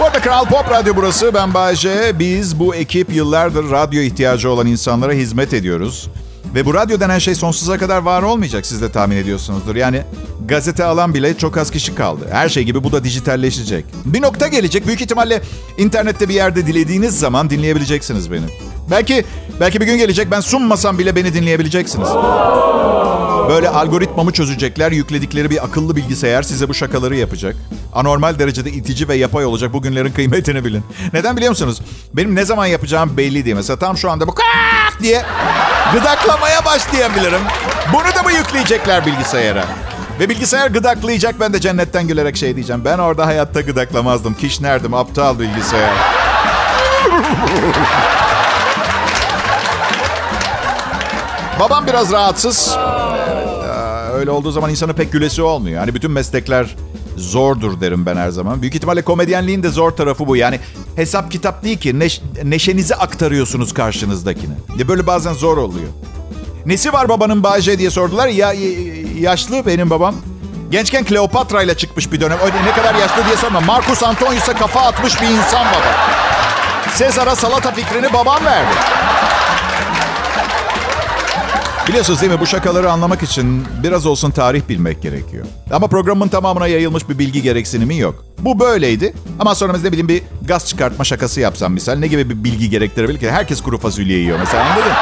Bu 0.00 0.04
arada 0.04 0.20
Kral 0.20 0.44
Pop 0.44 0.70
Radyo 0.70 0.96
burası. 0.96 1.34
Ben 1.34 1.54
Bayece. 1.54 2.18
Biz 2.18 2.58
bu 2.58 2.74
ekip 2.74 3.12
yıllardır 3.12 3.70
radyo 3.70 4.02
ihtiyacı 4.02 4.50
olan 4.50 4.66
insanlara 4.66 5.12
hizmet 5.12 5.52
ediyoruz. 5.52 6.08
Ve 6.54 6.66
bu 6.66 6.74
radyo 6.74 7.00
denen 7.00 7.18
şey 7.18 7.34
sonsuza 7.34 7.78
kadar 7.78 7.98
var 8.02 8.22
olmayacak 8.22 8.66
siz 8.66 8.82
de 8.82 8.92
tahmin 8.92 9.16
ediyorsunuzdur. 9.16 9.76
Yani 9.76 10.02
gazete 10.46 10.84
alan 10.84 11.14
bile 11.14 11.38
çok 11.38 11.56
az 11.56 11.70
kişi 11.70 11.94
kaldı. 11.94 12.28
Her 12.32 12.48
şey 12.48 12.62
gibi 12.64 12.84
bu 12.84 12.92
da 12.92 13.04
dijitalleşecek. 13.04 13.84
Bir 14.04 14.22
nokta 14.22 14.48
gelecek. 14.48 14.86
Büyük 14.86 15.00
ihtimalle 15.00 15.42
internette 15.78 16.28
bir 16.28 16.34
yerde 16.34 16.66
dilediğiniz 16.66 17.18
zaman 17.18 17.50
dinleyebileceksiniz 17.50 18.32
beni. 18.32 18.44
Belki 18.90 19.24
belki 19.60 19.80
bir 19.80 19.86
gün 19.86 19.96
gelecek 19.98 20.30
ben 20.30 20.40
sunmasam 20.40 20.98
bile 20.98 21.16
beni 21.16 21.34
dinleyebileceksiniz. 21.34 22.08
Böyle 23.48 23.68
algoritmamı 23.68 24.32
çözecekler. 24.32 24.92
Yükledikleri 24.92 25.50
bir 25.50 25.64
akıllı 25.64 25.96
bilgisayar 25.96 26.42
size 26.42 26.68
bu 26.68 26.74
şakaları 26.74 27.16
yapacak. 27.16 27.56
Anormal 27.92 28.38
derecede 28.38 28.70
itici 28.70 29.08
ve 29.08 29.14
yapay 29.14 29.44
olacak. 29.44 29.72
Bugünlerin 29.72 30.12
kıymetini 30.12 30.64
bilin. 30.64 30.82
Neden 31.12 31.36
biliyor 31.36 31.50
musunuz? 31.50 31.80
Benim 32.14 32.34
ne 32.34 32.44
zaman 32.44 32.66
yapacağım 32.66 33.16
belli 33.16 33.44
değil. 33.44 33.56
Mesela 33.56 33.78
tam 33.78 33.96
şu 33.96 34.10
anda 34.10 34.26
bu 34.26 34.34
diye 35.02 35.22
gıdaklamaya 35.92 36.64
başlayabilirim. 36.64 37.40
Bunu 37.92 38.14
da 38.16 38.22
mı 38.22 38.32
yükleyecekler 38.32 39.06
bilgisayara? 39.06 39.64
Ve 40.20 40.28
bilgisayar 40.28 40.66
gıdaklayacak. 40.70 41.40
Ben 41.40 41.52
de 41.52 41.60
cennetten 41.60 42.08
gülerek 42.08 42.36
şey 42.36 42.54
diyeceğim. 42.56 42.84
Ben 42.84 42.98
orada 42.98 43.26
hayatta 43.26 43.60
gıdaklamazdım. 43.60 44.34
Kişnerdim. 44.34 44.94
Aptal 44.94 45.38
bilgisayar. 45.38 45.90
Babam 51.60 51.86
biraz 51.86 52.12
rahatsız. 52.12 52.76
Evet, 53.32 53.48
öyle 54.14 54.30
olduğu 54.30 54.50
zaman 54.50 54.70
insanın 54.70 54.92
pek 54.92 55.12
gülesi 55.12 55.42
olmuyor. 55.42 55.80
Hani 55.80 55.94
bütün 55.94 56.10
meslekler 56.10 56.76
zordur 57.18 57.80
derim 57.80 58.06
ben 58.06 58.16
her 58.16 58.30
zaman. 58.30 58.62
Büyük 58.62 58.74
ihtimalle 58.74 59.02
komedyenliğin 59.02 59.62
de 59.62 59.68
zor 59.68 59.90
tarafı 59.90 60.26
bu. 60.26 60.36
Yani 60.36 60.60
hesap 60.96 61.30
kitap 61.30 61.64
değil 61.64 61.78
ki 61.78 61.90
neş- 61.98 62.20
neşenizi 62.44 62.94
aktarıyorsunuz 62.94 63.74
karşınızdakine. 63.74 64.54
Ya 64.78 64.88
böyle 64.88 65.06
bazen 65.06 65.32
zor 65.32 65.56
oluyor. 65.56 65.88
Nesi 66.66 66.92
var 66.92 67.08
babanın 67.08 67.42
Bayce 67.42 67.78
diye 67.78 67.90
sordular. 67.90 68.28
Ya 68.28 68.54
yaşlı 69.20 69.66
benim 69.66 69.90
babam. 69.90 70.14
Gençken 70.70 71.04
Kleopatra 71.04 71.62
ile 71.62 71.74
çıkmış 71.76 72.12
bir 72.12 72.20
dönem. 72.20 72.38
Öyle 72.44 72.54
ne 72.64 72.72
kadar 72.72 72.94
yaşlı 72.94 73.24
diye 73.26 73.36
sorma. 73.36 73.60
Marcus 73.60 74.02
Antonius'a 74.02 74.52
kafa 74.56 74.80
atmış 74.80 75.22
bir 75.22 75.26
insan 75.26 75.66
baba. 75.66 75.94
Sezar'a 76.94 77.36
salata 77.36 77.70
fikrini 77.74 78.12
babam 78.12 78.44
verdi. 78.44 78.74
Biliyorsunuz 81.88 82.20
değil 82.20 82.32
mi 82.32 82.40
bu 82.40 82.46
şakaları 82.46 82.90
anlamak 82.92 83.22
için 83.22 83.66
biraz 83.82 84.06
olsun 84.06 84.30
tarih 84.30 84.62
bilmek 84.68 85.02
gerekiyor. 85.02 85.46
Ama 85.72 85.86
programın 85.86 86.28
tamamına 86.28 86.66
yayılmış 86.66 87.08
bir 87.08 87.18
bilgi 87.18 87.42
gereksinimi 87.42 87.98
yok. 87.98 88.24
Bu 88.38 88.60
böyleydi 88.60 89.14
ama 89.38 89.54
sonra 89.54 89.78
ne 89.78 89.92
bileyim 89.92 90.08
bir 90.08 90.22
gaz 90.48 90.66
çıkartma 90.66 91.04
şakası 91.04 91.40
yapsam 91.40 91.72
misal 91.72 91.94
ne 91.96 92.06
gibi 92.06 92.30
bir 92.30 92.44
bilgi 92.44 92.70
gerektirebilir 92.70 93.20
ki? 93.20 93.30
Herkes 93.30 93.60
kuru 93.62 93.78
fasulye 93.78 94.18
yiyor 94.18 94.38
mesela 94.38 94.64
anladın? 94.64 94.92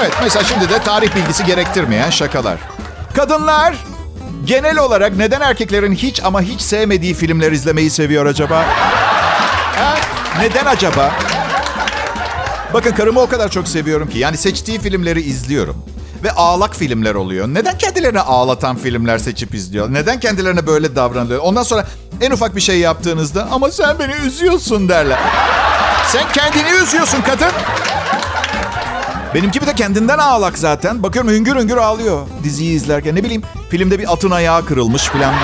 Evet 0.00 0.12
mesela 0.22 0.44
şimdi 0.44 0.68
de 0.68 0.78
tarih 0.78 1.16
bilgisi 1.16 1.44
gerektirmeyen 1.44 2.10
şakalar. 2.10 2.58
Kadınlar 3.14 3.74
genel 4.44 4.78
olarak 4.78 5.16
neden 5.16 5.40
erkeklerin 5.40 5.92
hiç 5.94 6.24
ama 6.24 6.42
hiç 6.42 6.60
sevmediği 6.60 7.14
filmler 7.14 7.52
izlemeyi 7.52 7.90
seviyor 7.90 8.26
acaba? 8.26 8.64
Ha? 9.76 9.94
Neden 10.40 10.66
acaba? 10.66 11.12
Bakın 12.74 12.92
karımı 12.92 13.20
o 13.20 13.28
kadar 13.28 13.48
çok 13.48 13.68
seviyorum 13.68 14.08
ki. 14.08 14.18
Yani 14.18 14.36
seçtiği 14.36 14.78
filmleri 14.78 15.20
izliyorum. 15.20 15.76
Ve 16.24 16.30
ağlak 16.32 16.76
filmler 16.76 17.14
oluyor. 17.14 17.48
Neden 17.48 17.78
kendilerini 17.78 18.20
ağlatan 18.20 18.76
filmler 18.76 19.18
seçip 19.18 19.54
izliyor? 19.54 19.92
Neden 19.92 20.20
kendilerine 20.20 20.66
böyle 20.66 20.96
davranıyor? 20.96 21.40
Ondan 21.40 21.62
sonra 21.62 21.86
en 22.20 22.30
ufak 22.30 22.56
bir 22.56 22.60
şey 22.60 22.78
yaptığınızda 22.78 23.48
ama 23.50 23.70
sen 23.70 23.98
beni 23.98 24.12
üzüyorsun 24.26 24.88
derler. 24.88 25.18
Sen 26.06 26.24
kendini 26.32 26.70
üzüyorsun 26.82 27.22
kadın. 27.22 27.50
Benimki 29.34 29.60
bir 29.60 29.66
de 29.66 29.74
kendinden 29.74 30.18
ağlak 30.18 30.58
zaten. 30.58 31.02
Bakıyorum 31.02 31.30
hüngür 31.30 31.56
hüngür 31.56 31.76
ağlıyor 31.76 32.26
diziyi 32.44 32.76
izlerken. 32.76 33.14
Ne 33.14 33.24
bileyim 33.24 33.42
filmde 33.70 33.98
bir 33.98 34.12
atın 34.12 34.30
ayağı 34.30 34.64
kırılmış 34.64 35.02
falan. 35.02 35.34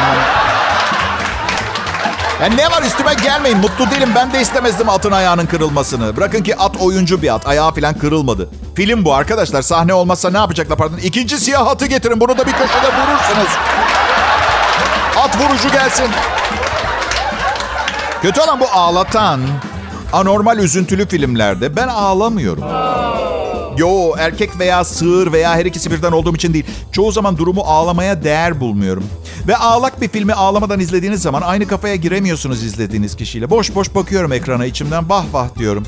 Yani 2.44 2.56
ne 2.56 2.70
var 2.70 2.82
üstüme 2.82 3.14
gelmeyin. 3.14 3.58
Mutlu 3.58 3.90
değilim. 3.90 4.08
Ben 4.14 4.32
de 4.32 4.40
istemezdim 4.40 4.88
atın 4.88 5.12
ayağının 5.12 5.46
kırılmasını. 5.46 6.16
Bırakın 6.16 6.42
ki 6.42 6.56
at 6.56 6.76
oyuncu 6.76 7.22
bir 7.22 7.34
at. 7.34 7.46
Ayağı 7.46 7.74
falan 7.74 7.98
kırılmadı. 7.98 8.48
Film 8.74 9.04
bu 9.04 9.14
arkadaşlar. 9.14 9.62
Sahne 9.62 9.94
olmazsa 9.94 10.30
ne 10.30 10.38
yapacaklar 10.38 10.78
pardon. 10.78 10.96
İkinci 10.96 11.38
siyah 11.38 11.66
atı 11.66 11.86
getirin. 11.86 12.20
Bunu 12.20 12.38
da 12.38 12.46
bir 12.46 12.52
köşede 12.52 12.86
vurursunuz. 12.86 13.48
At 15.16 15.40
vurucu 15.40 15.70
gelsin. 15.72 16.06
Kötü 18.22 18.40
olan 18.40 18.60
bu 18.60 18.66
ağlatan, 18.72 19.40
anormal 20.12 20.58
üzüntülü 20.58 21.08
filmlerde 21.08 21.76
ben 21.76 21.88
ağlamıyorum. 21.88 22.64
Yo 23.76 24.14
erkek 24.18 24.58
veya 24.58 24.84
sığır 24.84 25.32
veya 25.32 25.54
her 25.54 25.64
ikisi 25.64 25.90
birden 25.90 26.12
olduğum 26.12 26.34
için 26.34 26.54
değil. 26.54 26.66
Çoğu 26.92 27.12
zaman 27.12 27.38
durumu 27.38 27.60
ağlamaya 27.60 28.24
değer 28.24 28.60
bulmuyorum. 28.60 29.04
Ve 29.48 29.56
ağlak 29.56 30.00
bir 30.00 30.08
filmi 30.08 30.32
ağlamadan 30.32 30.80
izlediğiniz 30.80 31.22
zaman 31.22 31.42
aynı 31.42 31.66
kafaya 31.66 31.96
giremiyorsunuz 31.96 32.62
izlediğiniz 32.62 33.16
kişiyle. 33.16 33.50
Boş 33.50 33.74
boş 33.74 33.94
bakıyorum 33.94 34.32
ekrana 34.32 34.66
içimden 34.66 35.08
vah 35.10 35.24
vah 35.32 35.46
diyorum. 35.58 35.84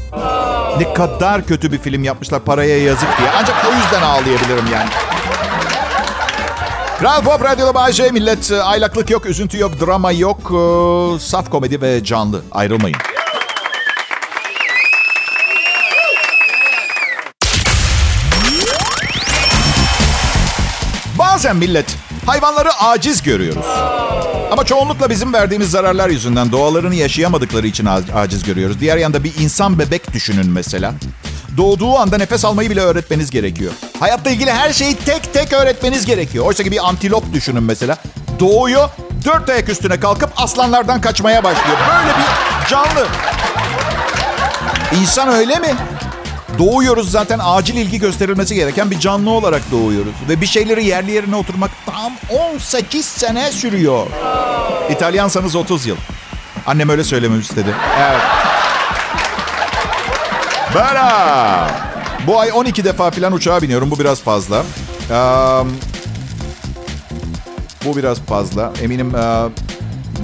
Ne 0.78 0.94
kadar 0.94 1.46
kötü 1.46 1.72
bir 1.72 1.78
film 1.78 2.04
yapmışlar 2.04 2.40
paraya 2.40 2.82
yazık 2.82 3.08
diye. 3.18 3.28
Ancak 3.38 3.56
o 3.70 3.74
yüzden 3.74 4.02
ağlayabilirim 4.02 4.66
yani. 4.72 4.90
Kral 6.98 7.22
Pop 7.22 7.44
Radyo'da 7.44 7.74
Bay 7.74 7.92
Millet 8.12 8.52
aylaklık 8.64 9.10
yok, 9.10 9.26
üzüntü 9.26 9.58
yok, 9.58 9.72
drama 9.80 10.12
yok. 10.12 10.38
Ee, 10.38 11.18
saf 11.18 11.50
komedi 11.50 11.80
ve 11.80 12.04
canlı. 12.04 12.42
Ayrılmayın. 12.52 12.96
Bazen 21.46 21.56
millet 21.56 21.96
hayvanları 22.26 22.72
aciz 22.72 23.22
görüyoruz. 23.22 23.66
Ama 24.50 24.64
çoğunlukla 24.64 25.10
bizim 25.10 25.32
verdiğimiz 25.32 25.70
zararlar 25.70 26.08
yüzünden 26.08 26.52
doğalarını 26.52 26.94
yaşayamadıkları 26.94 27.66
için 27.66 27.88
aciz 28.14 28.42
görüyoruz. 28.42 28.80
Diğer 28.80 28.96
yanda 28.96 29.24
bir 29.24 29.32
insan 29.38 29.78
bebek 29.78 30.12
düşünün 30.12 30.50
mesela. 30.50 30.92
Doğduğu 31.56 31.96
anda 31.98 32.18
nefes 32.18 32.44
almayı 32.44 32.70
bile 32.70 32.80
öğretmeniz 32.80 33.30
gerekiyor. 33.30 33.72
Hayatla 34.00 34.30
ilgili 34.30 34.52
her 34.52 34.72
şeyi 34.72 34.94
tek 34.94 35.34
tek 35.34 35.52
öğretmeniz 35.52 36.06
gerekiyor. 36.06 36.46
Oysa 36.46 36.64
ki 36.64 36.70
bir 36.70 36.88
antilop 36.88 37.32
düşünün 37.32 37.62
mesela. 37.62 37.96
Doğuyor, 38.40 38.88
dört 39.24 39.50
ayak 39.50 39.68
üstüne 39.68 40.00
kalkıp 40.00 40.30
aslanlardan 40.36 41.00
kaçmaya 41.00 41.44
başlıyor. 41.44 41.78
Böyle 41.88 42.08
bir 42.18 42.68
canlı. 42.70 43.06
İnsan 45.00 45.28
öyle 45.28 45.58
mi? 45.58 45.74
Doğuyoruz 46.58 47.10
zaten 47.10 47.40
acil 47.42 47.76
ilgi 47.76 47.98
gösterilmesi 47.98 48.54
gereken 48.54 48.90
bir 48.90 48.98
canlı 48.98 49.30
olarak 49.30 49.62
doğuyoruz. 49.70 50.14
Ve 50.28 50.40
bir 50.40 50.46
şeyleri 50.46 50.84
yerli 50.84 51.10
yerine 51.10 51.36
oturmak 51.36 51.70
tam 51.86 52.12
18 52.54 53.04
sene 53.04 53.52
sürüyor. 53.52 54.06
İtalyansanız 54.90 55.56
30 55.56 55.86
yıl. 55.86 55.96
Annem 56.66 56.88
öyle 56.88 57.04
söylememi 57.04 57.40
istedi. 57.40 57.74
Evet. 58.00 58.20
Bana. 60.74 61.68
Bu 62.26 62.40
ay 62.40 62.50
12 62.54 62.84
defa 62.84 63.10
falan 63.10 63.32
uçağa 63.32 63.62
biniyorum. 63.62 63.90
Bu 63.90 63.98
biraz 63.98 64.22
fazla. 64.22 64.60
Um, 64.60 65.76
bu 67.84 67.96
biraz 67.96 68.20
fazla. 68.20 68.72
Eminim 68.82 69.14
uh, 69.14 69.50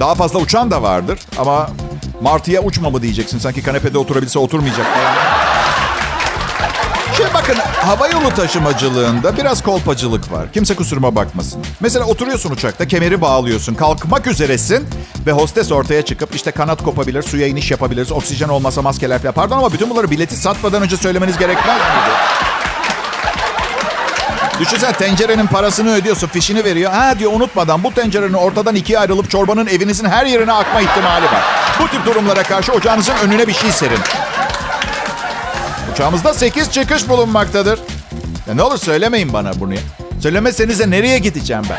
daha 0.01 0.15
fazla 0.15 0.39
uçan 0.39 0.71
da 0.71 0.83
vardır. 0.83 1.19
Ama 1.39 1.71
Martı'ya 2.23 2.63
uçma 2.63 2.91
mı 2.91 3.03
diyeceksin. 3.03 3.39
Sanki 3.39 3.63
kanepede 3.63 3.99
oturabilse 3.99 4.39
oturmayacak. 4.39 4.87
Şimdi 7.17 7.35
bakın 7.35 7.57
hava 7.87 8.09
yolu 8.09 8.35
taşımacılığında 8.35 9.37
biraz 9.37 9.63
kolpacılık 9.63 10.33
var. 10.33 10.53
Kimse 10.53 10.75
kusuruma 10.77 11.15
bakmasın. 11.17 11.65
Mesela 11.81 12.05
oturuyorsun 12.05 12.51
uçakta, 12.51 12.89
kemeri 12.89 13.21
bağlıyorsun, 13.21 13.75
kalkmak 13.75 14.27
üzeresin 14.27 14.89
ve 15.27 15.33
hostes 15.33 15.73
ortaya 15.73 16.03
çıkıp 16.03 16.35
işte 16.35 16.51
kanat 16.51 16.83
kopabilir, 16.83 17.23
suya 17.23 17.47
iniş 17.47 17.71
yapabiliriz, 17.71 18.13
oksijen 18.13 18.49
olmasa 18.49 18.83
maskeler 18.83 19.19
falan. 19.23 19.35
Pardon 19.35 19.59
ama 19.59 19.73
bütün 19.73 19.91
bunları 19.91 20.11
bileti 20.11 20.37
satmadan 20.37 20.83
önce 20.83 20.97
söylemeniz 20.97 21.39
gerekmez 21.39 21.77
miydi? 21.77 22.17
Düşünsen 24.61 24.93
tencerenin 24.93 25.47
parasını 25.47 25.95
ödüyorsun, 25.95 26.27
fişini 26.29 26.65
veriyor. 26.65 26.93
Ha 26.93 27.19
diyor 27.19 27.33
unutmadan 27.33 27.85
bu 27.85 27.95
tencerenin 27.95 28.33
ortadan 28.33 28.75
ikiye 28.75 28.99
ayrılıp 28.99 29.31
çorbanın 29.31 29.67
evinizin 29.67 30.05
her 30.09 30.27
yerine 30.27 30.53
akma 30.53 30.81
ihtimali 30.81 31.25
var. 31.25 31.43
Bu 31.81 31.89
tip 31.89 32.07
durumlara 32.07 32.43
karşı 32.43 32.73
ocağınızın 32.73 33.15
önüne 33.25 33.47
bir 33.47 33.55
şey 33.55 33.73
serin. 33.73 33.99
Uçağımızda 35.93 36.35
8 36.35 36.71
çıkış 36.73 37.09
bulunmaktadır. 37.09 37.81
Ya 38.49 38.55
ne 38.55 38.63
olur 38.63 38.79
söylemeyin 38.79 39.33
bana 39.33 39.61
bunu 39.61 39.75
ya. 39.75 39.81
Söylemezsenize 40.23 40.91
nereye 40.91 41.19
gideceğim 41.19 41.63
ben? 41.71 41.79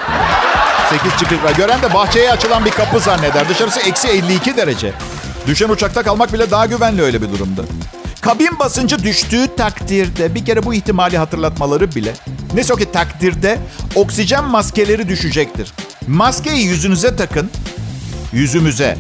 8 0.97 1.19
çıkış 1.19 1.43
var. 1.43 1.51
Gören 1.51 1.81
de 1.81 1.93
bahçeye 1.93 2.31
açılan 2.31 2.65
bir 2.65 2.71
kapı 2.71 2.99
zanneder. 2.99 3.49
Dışarısı 3.49 3.79
eksi 3.79 4.07
52 4.07 4.57
derece. 4.57 4.93
Düşen 5.47 5.69
uçakta 5.69 6.03
kalmak 6.03 6.33
bile 6.33 6.51
daha 6.51 6.65
güvenli 6.65 7.01
öyle 7.01 7.21
bir 7.21 7.31
durumda. 7.31 7.61
Kabin 8.21 8.59
basıncı 8.59 9.03
düştüğü 9.03 9.47
takdirde 9.57 10.35
bir 10.35 10.45
kere 10.45 10.63
bu 10.63 10.73
ihtimali 10.73 11.17
hatırlatmaları 11.17 11.95
bile. 11.95 12.13
Neyse 12.53 12.75
ki 12.75 12.91
takdirde 12.91 13.59
oksijen 13.95 14.43
maskeleri 14.43 15.09
düşecektir. 15.09 15.73
Maskeyi 16.07 16.65
yüzünüze 16.65 17.15
takın. 17.15 17.51
Yüzümüze. 18.33 18.97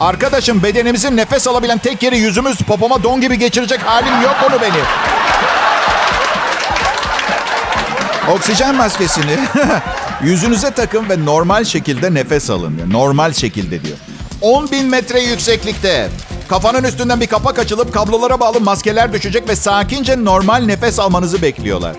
Arkadaşım 0.00 0.62
bedenimizin 0.62 1.16
nefes 1.16 1.48
alabilen 1.48 1.78
tek 1.78 2.02
yeri 2.02 2.18
yüzümüz. 2.18 2.56
Popoma 2.58 3.02
don 3.02 3.20
gibi 3.20 3.38
geçirecek 3.38 3.80
halim 3.82 4.22
yok 4.22 4.36
onu 4.50 4.60
beni. 4.60 4.82
Oksijen 8.34 8.74
maskesini 8.74 9.38
yüzünüze 10.22 10.70
takın 10.70 11.08
ve 11.08 11.24
normal 11.24 11.64
şekilde 11.64 12.14
nefes 12.14 12.50
alın. 12.50 12.76
Diyor. 12.76 12.92
Normal 12.92 13.32
şekilde 13.32 13.84
diyor. 13.84 13.96
10 14.40 14.70
bin 14.70 14.86
metre 14.86 15.20
yükseklikte. 15.20 16.08
Kafanın 16.48 16.84
üstünden 16.84 17.20
bir 17.20 17.26
kapak 17.26 17.58
açılıp 17.58 17.94
kablolara 17.94 18.40
bağlı 18.40 18.60
maskeler 18.60 19.12
düşecek 19.12 19.48
ve 19.48 19.56
sakince 19.56 20.24
normal 20.24 20.58
nefes 20.64 20.98
almanızı 20.98 21.42
bekliyorlar. 21.42 21.96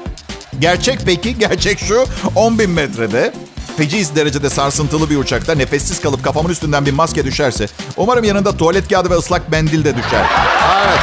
Gerçek 0.59 0.99
peki? 1.05 1.37
Gerçek 1.39 1.79
şu 1.79 2.05
10 2.35 2.59
bin 2.59 2.69
metrede 2.69 3.33
feci 3.79 4.15
derecede 4.15 4.49
sarsıntılı 4.49 5.09
bir 5.09 5.17
uçakta 5.17 5.55
nefessiz 5.55 6.01
kalıp 6.01 6.23
kafamın 6.23 6.49
üstünden 6.49 6.85
bir 6.85 6.91
maske 6.91 7.25
düşerse 7.25 7.67
umarım 7.97 8.23
yanında 8.23 8.57
tuvalet 8.57 8.89
kağıdı 8.89 9.09
ve 9.09 9.13
ıslak 9.13 9.51
mendil 9.51 9.85
de 9.85 9.97
düşer. 9.97 10.25
Evet. 10.87 10.99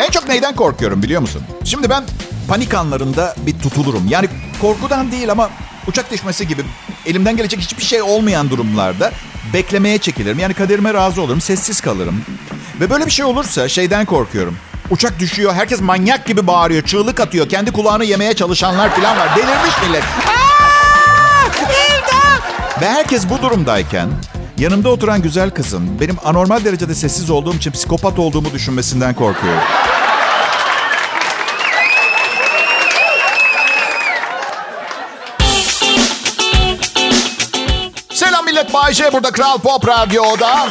En 0.00 0.10
çok 0.10 0.28
neyden 0.28 0.56
korkuyorum 0.56 1.02
biliyor 1.02 1.20
musun? 1.20 1.42
Şimdi 1.64 1.90
ben 1.90 2.04
panik 2.48 2.74
anlarında 2.74 3.34
bir 3.46 3.58
tutulurum. 3.58 4.08
Yani 4.08 4.28
korkudan 4.60 5.12
değil 5.12 5.30
ama 5.30 5.50
uçak 5.86 6.10
düşmesi 6.10 6.48
gibi 6.48 6.62
elimden 7.06 7.36
gelecek 7.36 7.60
hiçbir 7.60 7.84
şey 7.84 8.02
olmayan 8.02 8.50
durumlarda 8.50 9.12
beklemeye 9.52 9.98
çekilirim. 9.98 10.38
Yani 10.38 10.54
kaderime 10.54 10.94
razı 10.94 11.22
olurum, 11.22 11.40
sessiz 11.40 11.80
kalırım. 11.80 12.24
Ve 12.80 12.90
böyle 12.90 13.06
bir 13.06 13.10
şey 13.10 13.24
olursa 13.24 13.68
şeyden 13.68 14.04
korkuyorum. 14.04 14.56
Uçak 14.92 15.18
düşüyor, 15.18 15.54
herkes 15.54 15.80
manyak 15.80 16.26
gibi 16.26 16.46
bağırıyor, 16.46 16.82
çığlık 16.82 17.20
atıyor. 17.20 17.48
Kendi 17.48 17.72
kulağını 17.72 18.04
yemeye 18.04 18.34
çalışanlar 18.34 18.94
falan 18.94 19.18
var. 19.18 19.36
Delirmiş 19.36 19.74
millet. 19.86 20.04
Ve 22.80 22.88
herkes 22.88 23.30
bu 23.30 23.42
durumdayken 23.42 24.08
yanımda 24.58 24.88
oturan 24.88 25.22
güzel 25.22 25.50
kızın 25.50 26.00
benim 26.00 26.16
anormal 26.24 26.64
derecede 26.64 26.94
sessiz 26.94 27.30
olduğum 27.30 27.54
için 27.54 27.70
psikopat 27.70 28.18
olduğumu 28.18 28.52
düşünmesinden 28.52 29.14
korkuyorum. 29.14 29.62
Selam 38.10 38.44
millet, 38.44 38.74
Bayşe 38.74 39.12
burada 39.12 39.30
Kral 39.30 39.58
Pop 39.58 39.88
Radyo'da. 39.88 40.68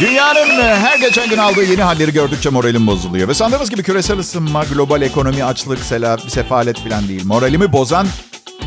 Dünyanın 0.00 0.62
her 0.62 0.98
geçen 0.98 1.28
gün 1.28 1.38
aldığı 1.38 1.64
yeni 1.64 1.82
halleri 1.82 2.12
gördükçe 2.12 2.50
moralim 2.50 2.86
bozuluyor. 2.86 3.28
Ve 3.28 3.34
sandığınız 3.34 3.70
gibi 3.70 3.82
küresel 3.82 4.18
ısınma, 4.18 4.64
global 4.64 5.02
ekonomi, 5.02 5.44
açlık, 5.44 5.78
sela, 5.78 6.18
sefalet 6.18 6.88
falan 6.88 7.08
değil. 7.08 7.26
Moralimi 7.26 7.72
bozan 7.72 8.06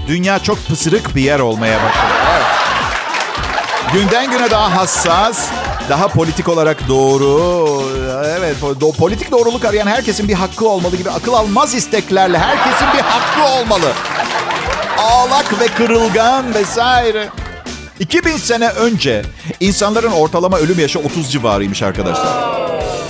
dünya 0.08 0.40
çok 0.40 0.68
pısırık 0.68 1.16
bir 1.16 1.22
yer 1.22 1.40
olmaya 1.40 1.78
başladı. 1.78 2.14
Evet. 2.32 2.46
Günden 3.94 4.32
güne 4.32 4.52
daha 4.52 4.76
hassas, 4.76 5.50
daha 5.90 6.08
politik 6.08 6.50
olarak 6.50 6.88
doğru. 6.88 7.82
Evet, 8.40 8.56
do, 8.82 8.92
politik 8.92 9.32
doğruluk 9.32 9.66
arayan 9.66 9.88
herkesin 9.88 10.28
bir 10.28 10.34
hakkı 10.34 10.68
olmalı 10.68 10.96
gibi 10.98 11.10
akıl 11.12 11.34
almaz 11.34 11.74
isteklerle 11.74 12.38
herkesin 12.38 12.88
bir 12.94 13.02
hakkı 13.02 13.44
olmalı. 13.60 13.92
Ağlak 14.98 15.60
ve 15.60 15.68
kırılgan 15.68 16.54
vesaire. 16.54 17.30
2000 18.00 18.38
sene 18.38 18.70
önce 18.70 19.22
insanların 19.60 20.12
ortalama 20.12 20.58
ölüm 20.58 20.80
yaşı 20.80 21.00
30 21.00 21.32
civarıymış 21.32 21.84
arkadaşlar. 21.84 22.58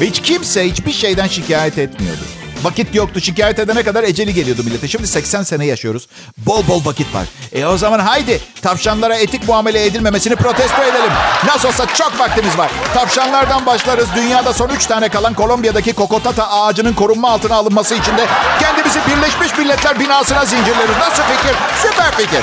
Ve 0.01 0.05
hiç 0.05 0.21
kimse 0.21 0.69
hiçbir 0.69 0.93
şeyden 0.93 1.27
şikayet 1.27 1.77
etmiyordu. 1.77 2.21
Vakit 2.63 2.95
yoktu. 2.95 3.21
Şikayet 3.21 3.59
edene 3.59 3.83
kadar 3.83 4.03
eceli 4.03 4.33
geliyordu 4.33 4.63
millete. 4.63 4.87
Şimdi 4.87 5.07
80 5.07 5.43
sene 5.43 5.65
yaşıyoruz. 5.65 6.07
Bol 6.37 6.67
bol 6.67 6.85
vakit 6.85 7.15
var. 7.15 7.27
E 7.53 7.65
o 7.65 7.77
zaman 7.77 7.99
haydi 7.99 8.39
tavşanlara 8.61 9.15
etik 9.15 9.47
muamele 9.47 9.85
edilmemesini 9.85 10.35
protesto 10.35 10.83
edelim. 10.83 11.11
Nasıl 11.45 11.67
olsa 11.67 11.85
çok 11.85 12.19
vaktimiz 12.19 12.57
var. 12.57 12.71
Tavşanlardan 12.93 13.65
başlarız. 13.65 14.07
Dünyada 14.15 14.53
son 14.53 14.69
3 14.69 14.85
tane 14.85 15.09
kalan 15.09 15.33
Kolombiya'daki 15.33 15.93
kokotata 15.93 16.51
ağacının 16.51 16.93
korunma 16.93 17.31
altına 17.31 17.55
alınması 17.55 17.95
için 17.95 18.17
de 18.17 18.27
kendimizi 18.59 18.99
Birleşmiş 19.07 19.57
Milletler 19.57 19.99
binasına 19.99 20.45
zincirleriz. 20.45 20.97
Nasıl 20.99 21.23
fikir? 21.23 21.55
Süper 21.81 22.11
fikir. 22.11 22.41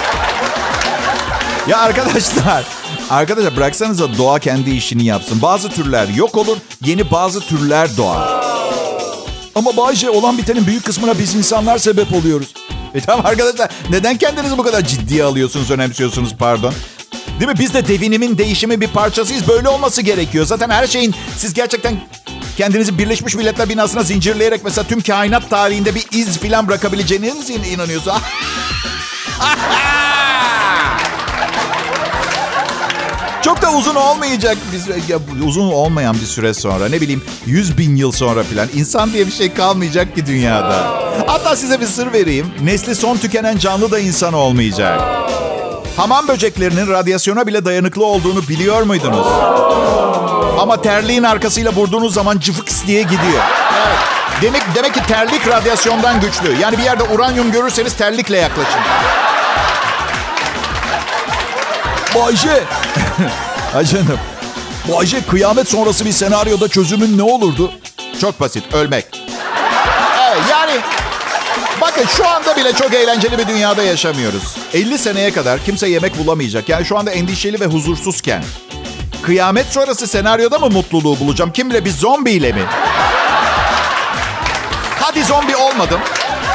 Ya 1.68 1.78
arkadaşlar, 1.78 2.64
arkadaşlar 3.10 3.56
bıraksanıza 3.56 4.18
doğa 4.18 4.38
kendi 4.38 4.70
işini 4.70 5.04
yapsın. 5.04 5.42
Bazı 5.42 5.68
türler 5.68 6.08
yok 6.08 6.36
olur, 6.36 6.56
yeni 6.84 7.10
bazı 7.10 7.40
türler 7.40 7.96
doğar. 7.96 8.44
Ama 9.54 9.76
Bayce 9.76 10.10
olan 10.10 10.38
bitenin 10.38 10.66
büyük 10.66 10.84
kısmına 10.84 11.18
biz 11.18 11.34
insanlar 11.34 11.78
sebep 11.78 12.12
oluyoruz. 12.12 12.54
E 12.94 13.00
tamam 13.00 13.26
arkadaşlar 13.26 13.70
neden 13.90 14.16
kendinizi 14.16 14.58
bu 14.58 14.62
kadar 14.62 14.82
ciddiye 14.82 15.24
alıyorsunuz, 15.24 15.70
önemsiyorsunuz 15.70 16.34
pardon? 16.38 16.74
Değil 17.40 17.50
mi? 17.50 17.58
Biz 17.58 17.74
de 17.74 17.88
devinimin, 17.88 18.38
değişimin 18.38 18.80
bir 18.80 18.88
parçasıyız. 18.88 19.48
Böyle 19.48 19.68
olması 19.68 20.02
gerekiyor. 20.02 20.46
Zaten 20.46 20.70
her 20.70 20.86
şeyin 20.86 21.14
siz 21.36 21.54
gerçekten 21.54 21.96
kendinizi 22.56 22.98
Birleşmiş 22.98 23.34
Milletler 23.34 23.68
binasına 23.68 24.02
zincirleyerek 24.02 24.64
mesela 24.64 24.86
tüm 24.88 25.00
kainat 25.00 25.50
tarihinde 25.50 25.94
bir 25.94 26.06
iz 26.12 26.38
falan 26.38 26.68
bırakabileceğiniz 26.68 27.50
inanıyorsunuz. 27.50 28.16
Çok 33.54 33.62
da 33.62 33.72
uzun 33.72 33.94
olmayacak. 33.94 34.56
Biz, 34.72 34.88
ya, 35.08 35.18
uzun 35.46 35.70
olmayan 35.72 36.14
bir 36.14 36.26
süre 36.26 36.54
sonra 36.54 36.88
ne 36.88 37.00
bileyim 37.00 37.22
100 37.46 37.78
bin 37.78 37.96
yıl 37.96 38.12
sonra 38.12 38.42
falan 38.42 38.68
insan 38.74 39.12
diye 39.12 39.26
bir 39.26 39.32
şey 39.32 39.54
kalmayacak 39.54 40.14
ki 40.14 40.26
dünyada. 40.26 40.88
Hatta 41.26 41.56
size 41.56 41.80
bir 41.80 41.86
sır 41.86 42.12
vereyim. 42.12 42.46
Nesli 42.62 42.94
son 42.94 43.16
tükenen 43.16 43.58
canlı 43.58 43.90
da 43.90 43.98
insan 43.98 44.32
olmayacak. 44.32 45.00
Hamam 45.96 46.28
böceklerinin 46.28 46.88
radyasyona 46.88 47.46
bile 47.46 47.64
dayanıklı 47.64 48.06
olduğunu 48.06 48.48
biliyor 48.48 48.82
muydunuz? 48.82 49.26
Ama 50.58 50.82
terliğin 50.82 51.22
arkasıyla 51.22 51.72
vurduğunuz 51.72 52.14
zaman 52.14 52.38
cıfıks 52.38 52.86
diye 52.86 53.02
gidiyor. 53.02 53.42
Demek, 54.42 54.62
demek 54.74 54.94
ki 54.94 55.00
terlik 55.08 55.48
radyasyondan 55.48 56.20
güçlü. 56.20 56.60
Yani 56.60 56.78
bir 56.78 56.82
yerde 56.82 57.02
uranyum 57.02 57.52
görürseniz 57.52 57.96
terlikle 57.96 58.36
yaklaşın. 58.36 58.80
Bayce. 62.14 62.64
Ha 63.74 63.84
canım. 63.84 64.18
Bayce 64.92 65.22
kıyamet 65.30 65.68
sonrası 65.68 66.04
bir 66.04 66.12
senaryoda 66.12 66.68
çözümün 66.68 67.18
ne 67.18 67.22
olurdu? 67.22 67.72
Çok 68.20 68.40
basit. 68.40 68.74
Ölmek. 68.74 69.06
Evet 70.20 70.42
yani 70.50 70.72
bakın 71.80 72.04
şu 72.16 72.28
anda 72.28 72.56
bile 72.56 72.72
çok 72.72 72.94
eğlenceli 72.94 73.38
bir 73.38 73.46
dünyada 73.46 73.82
yaşamıyoruz. 73.82 74.56
50 74.74 74.98
seneye 74.98 75.32
kadar 75.32 75.64
kimse 75.64 75.88
yemek 75.88 76.18
bulamayacak. 76.18 76.68
Yani 76.68 76.84
şu 76.84 76.98
anda 76.98 77.10
endişeli 77.10 77.60
ve 77.60 77.66
huzursuzken. 77.66 78.44
Kıyamet 79.22 79.66
sonrası 79.66 80.06
senaryoda 80.06 80.58
mı 80.58 80.70
mutluluğu 80.70 81.20
bulacağım? 81.20 81.52
Kim 81.52 81.70
bilir 81.70 81.84
bir 81.84 81.90
zombiyle 81.90 82.52
mi? 82.52 82.62
Hadi 85.00 85.24
zombi 85.24 85.56
olmadım. 85.56 86.00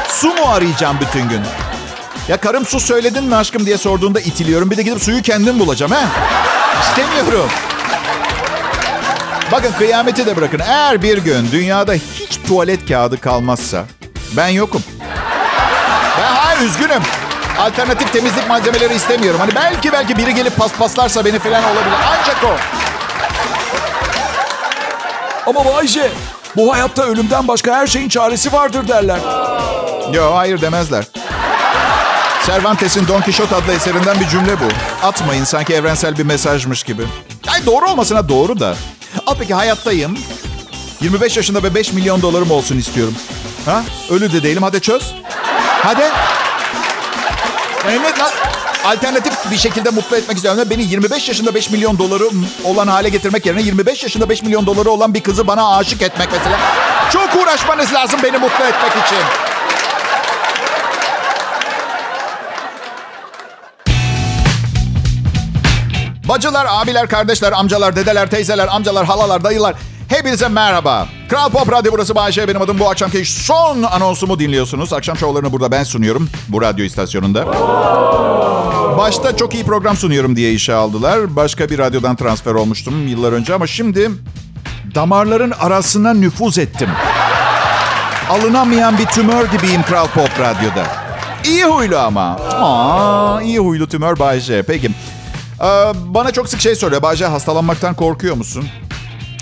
Su 0.09 0.27
mu 0.27 0.45
arayacağım 0.45 0.97
bütün 1.01 1.29
gün? 1.29 1.41
Ya 2.27 2.37
karım 2.37 2.65
su 2.65 2.79
söyledin 2.79 3.23
mi 3.23 3.35
aşkım 3.35 3.65
diye 3.65 3.77
sorduğunda 3.77 4.19
itiliyorum. 4.19 4.71
Bir 4.71 4.77
de 4.77 4.83
gidip 4.83 5.01
suyu 5.01 5.21
kendim 5.21 5.59
bulacağım 5.59 5.91
he. 5.91 6.05
İstemiyorum. 6.81 7.49
Bakın 9.51 9.71
kıyameti 9.77 10.25
de 10.25 10.35
bırakın. 10.35 10.59
Eğer 10.67 11.01
bir 11.01 11.17
gün 11.17 11.51
dünyada 11.51 11.93
hiç 11.93 12.39
tuvalet 12.47 12.87
kağıdı 12.87 13.21
kalmazsa 13.21 13.83
ben 14.37 14.47
yokum. 14.47 14.83
Ben 16.19 16.35
hayır 16.35 16.61
üzgünüm. 16.61 17.01
Alternatif 17.59 18.13
temizlik 18.13 18.49
malzemeleri 18.49 18.93
istemiyorum. 18.93 19.39
Hani 19.39 19.55
belki 19.55 19.91
belki 19.91 20.17
biri 20.17 20.35
gelip 20.35 20.57
paspaslarsa 20.57 21.25
beni 21.25 21.39
falan 21.39 21.63
olabilir. 21.63 21.95
Ancak 22.09 22.43
o. 22.43 22.55
Ama 25.49 25.65
Bayce, 25.65 26.11
bu 26.55 26.73
hayatta 26.73 27.03
ölümden 27.03 27.47
başka 27.47 27.75
her 27.75 27.87
şeyin 27.87 28.09
çaresi 28.09 28.53
vardır 28.53 28.87
derler. 28.87 29.19
Yok 30.13 30.31
hayır 30.35 30.61
demezler. 30.61 31.05
Cervantes'in 32.49 33.07
Don 33.07 33.21
Quixote 33.21 33.55
adlı 33.55 33.73
eserinden 33.73 34.19
bir 34.19 34.27
cümle 34.27 34.59
bu. 34.59 34.65
Atmayın 35.07 35.43
sanki 35.43 35.73
evrensel 35.73 36.17
bir 36.17 36.23
mesajmış 36.23 36.83
gibi. 36.83 37.01
Ay 37.47 37.65
doğru 37.65 37.89
olmasına 37.89 38.29
doğru 38.29 38.59
da. 38.59 38.75
Al 39.27 39.35
peki 39.39 39.53
hayattayım. 39.53 40.17
25 41.01 41.37
yaşında 41.37 41.63
ve 41.63 41.75
5 41.75 41.93
milyon 41.93 42.21
dolarım 42.21 42.51
olsun 42.51 42.77
istiyorum. 42.77 43.15
Ha? 43.65 43.83
Ölü 44.09 44.33
de 44.33 44.43
değilim 44.43 44.63
hadi 44.63 44.81
çöz. 44.81 45.15
Hadi. 45.83 46.01
Yani 47.85 48.01
ne, 48.03 48.11
alternatif 48.85 49.51
bir 49.51 49.57
şekilde 49.57 49.89
mutlu 49.89 50.17
etmek 50.17 50.37
istiyorum. 50.37 50.63
Beni 50.69 50.83
25 50.83 51.27
yaşında 51.27 51.55
5 51.55 51.69
milyon 51.69 51.99
doları 51.99 52.29
olan 52.63 52.87
hale 52.87 53.09
getirmek 53.09 53.45
yerine 53.45 53.61
25 53.61 54.03
yaşında 54.03 54.29
5 54.29 54.43
milyon 54.43 54.65
doları 54.65 54.89
olan 54.89 55.13
bir 55.13 55.21
kızı 55.21 55.47
bana 55.47 55.77
aşık 55.77 56.01
etmek 56.01 56.29
mesela. 56.31 56.59
Çok 57.13 57.43
uğraşmanız 57.43 57.93
lazım 57.93 58.19
beni 58.23 58.37
mutlu 58.37 58.65
etmek 58.65 58.91
için. 59.05 59.48
Bacılar, 66.29 66.67
abiler, 66.69 67.07
kardeşler, 67.07 67.51
amcalar, 67.51 67.95
dedeler, 67.95 68.29
teyzeler, 68.29 68.67
amcalar, 68.67 69.05
halalar, 69.05 69.43
dayılar. 69.43 69.75
Hepinize 70.07 70.47
merhaba. 70.47 71.07
Kral 71.29 71.49
Pop 71.49 71.71
Radyo 71.71 71.91
burası 71.91 72.15
Bayşe. 72.15 72.47
Benim 72.47 72.61
adım 72.61 72.79
bu 72.79 72.89
akşamki 72.89 73.25
son 73.25 73.83
anonsumu 73.83 74.39
dinliyorsunuz. 74.39 74.93
Akşam 74.93 75.17
şovlarını 75.17 75.51
burada 75.51 75.71
ben 75.71 75.83
sunuyorum. 75.83 76.29
Bu 76.47 76.61
radyo 76.61 76.85
istasyonunda. 76.85 77.45
Başta 78.97 79.37
çok 79.37 79.53
iyi 79.53 79.63
program 79.63 79.97
sunuyorum 79.97 80.35
diye 80.35 80.53
işe 80.53 80.73
aldılar. 80.73 81.35
Başka 81.35 81.69
bir 81.69 81.77
radyodan 81.77 82.15
transfer 82.15 82.53
olmuştum 82.53 83.07
yıllar 83.07 83.31
önce 83.31 83.53
ama 83.53 83.67
şimdi 83.67 84.11
damarların 84.95 85.51
arasına 85.51 86.13
nüfuz 86.13 86.57
ettim. 86.57 86.89
Alınamayan 88.29 88.97
bir 88.97 89.05
tümör 89.05 89.45
gibiyim 89.45 89.83
Kral 89.83 90.07
Pop 90.07 90.39
Radyo'da. 90.39 90.83
İyi 91.45 91.65
huylu 91.65 91.97
ama. 91.97 92.37
Aa, 92.59 93.41
iyi 93.41 93.59
huylu 93.59 93.87
tümör 93.87 94.19
Bayşe. 94.19 94.63
Peki. 94.63 94.91
Ee, 95.61 95.65
bana 96.05 96.31
çok 96.31 96.49
sık 96.49 96.61
şey 96.61 96.75
soruyor. 96.75 97.01
Bayce 97.01 97.25
hastalanmaktan 97.25 97.95
korkuyor 97.95 98.35
musun? 98.35 98.67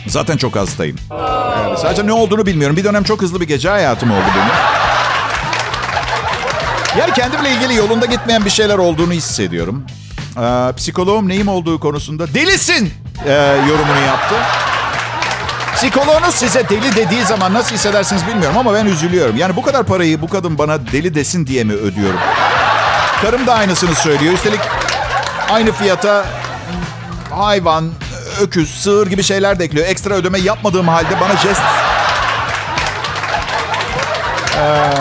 Zaten 0.08 0.38
çok 0.38 0.56
hastayım. 0.56 0.98
Yani 1.12 1.78
sadece 1.78 2.08
ne 2.08 2.14
olduğunu 2.14 2.46
bilmiyorum. 2.46 2.78
Bir 2.78 2.84
dönem 2.84 3.04
çok 3.04 3.22
hızlı 3.22 3.42
bir 3.42 3.48
gece 3.48 3.70
hayatım 3.70 4.12
oldu 4.12 4.26
benim. 4.36 4.54
Yani 7.00 7.14
kendimle 7.14 7.52
ilgili 7.52 7.76
yolunda 7.76 8.06
gitmeyen 8.06 8.46
bir 8.46 8.50
şeyler 8.50 8.78
olduğunu 8.78 9.14
hissediyorum. 9.14 9.86
Ee, 10.38 10.74
psikoloğum 10.78 11.28
neyim 11.28 11.48
olduğu 11.48 11.80
konusunda 11.80 12.34
delisin 12.34 12.94
ee, 13.26 13.32
yorumunu 13.70 14.06
yaptı. 14.08 14.36
Psikoloğunuz 15.76 16.36
size 16.36 16.70
deli 16.70 16.96
dediği 16.96 17.24
zaman 17.26 17.54
nasıl 17.54 17.76
hissedersiniz 17.76 18.28
bilmiyorum 18.28 18.58
ama 18.58 18.74
ben 18.74 18.86
üzülüyorum. 18.86 19.38
Yani 19.38 19.56
bu 19.56 19.62
kadar 19.62 19.84
parayı 19.84 20.22
bu 20.22 20.28
kadın 20.28 20.58
bana 20.58 20.88
deli 20.92 21.16
desin 21.16 21.48
diye 21.48 21.64
mi 21.64 21.74
ödüyorum? 21.74 22.20
Karım 23.22 23.48
da 23.48 23.54
aynısını 23.54 23.96
söylüyor. 23.96 24.34
Üstelik 24.34 24.60
aynı 25.50 25.72
fiyata 25.72 26.26
hayvan, 27.32 27.92
öküz, 28.42 28.70
sığır 28.82 29.08
gibi 29.08 29.24
şeyler 29.24 29.60
de 29.60 29.64
ekliyor. 29.64 29.88
Ekstra 29.88 30.14
ödeme 30.14 30.40
yapmadığım 30.40 30.88
halde 30.88 31.22
bana 31.22 31.38
jest... 31.38 31.62
Ee, 34.58 34.92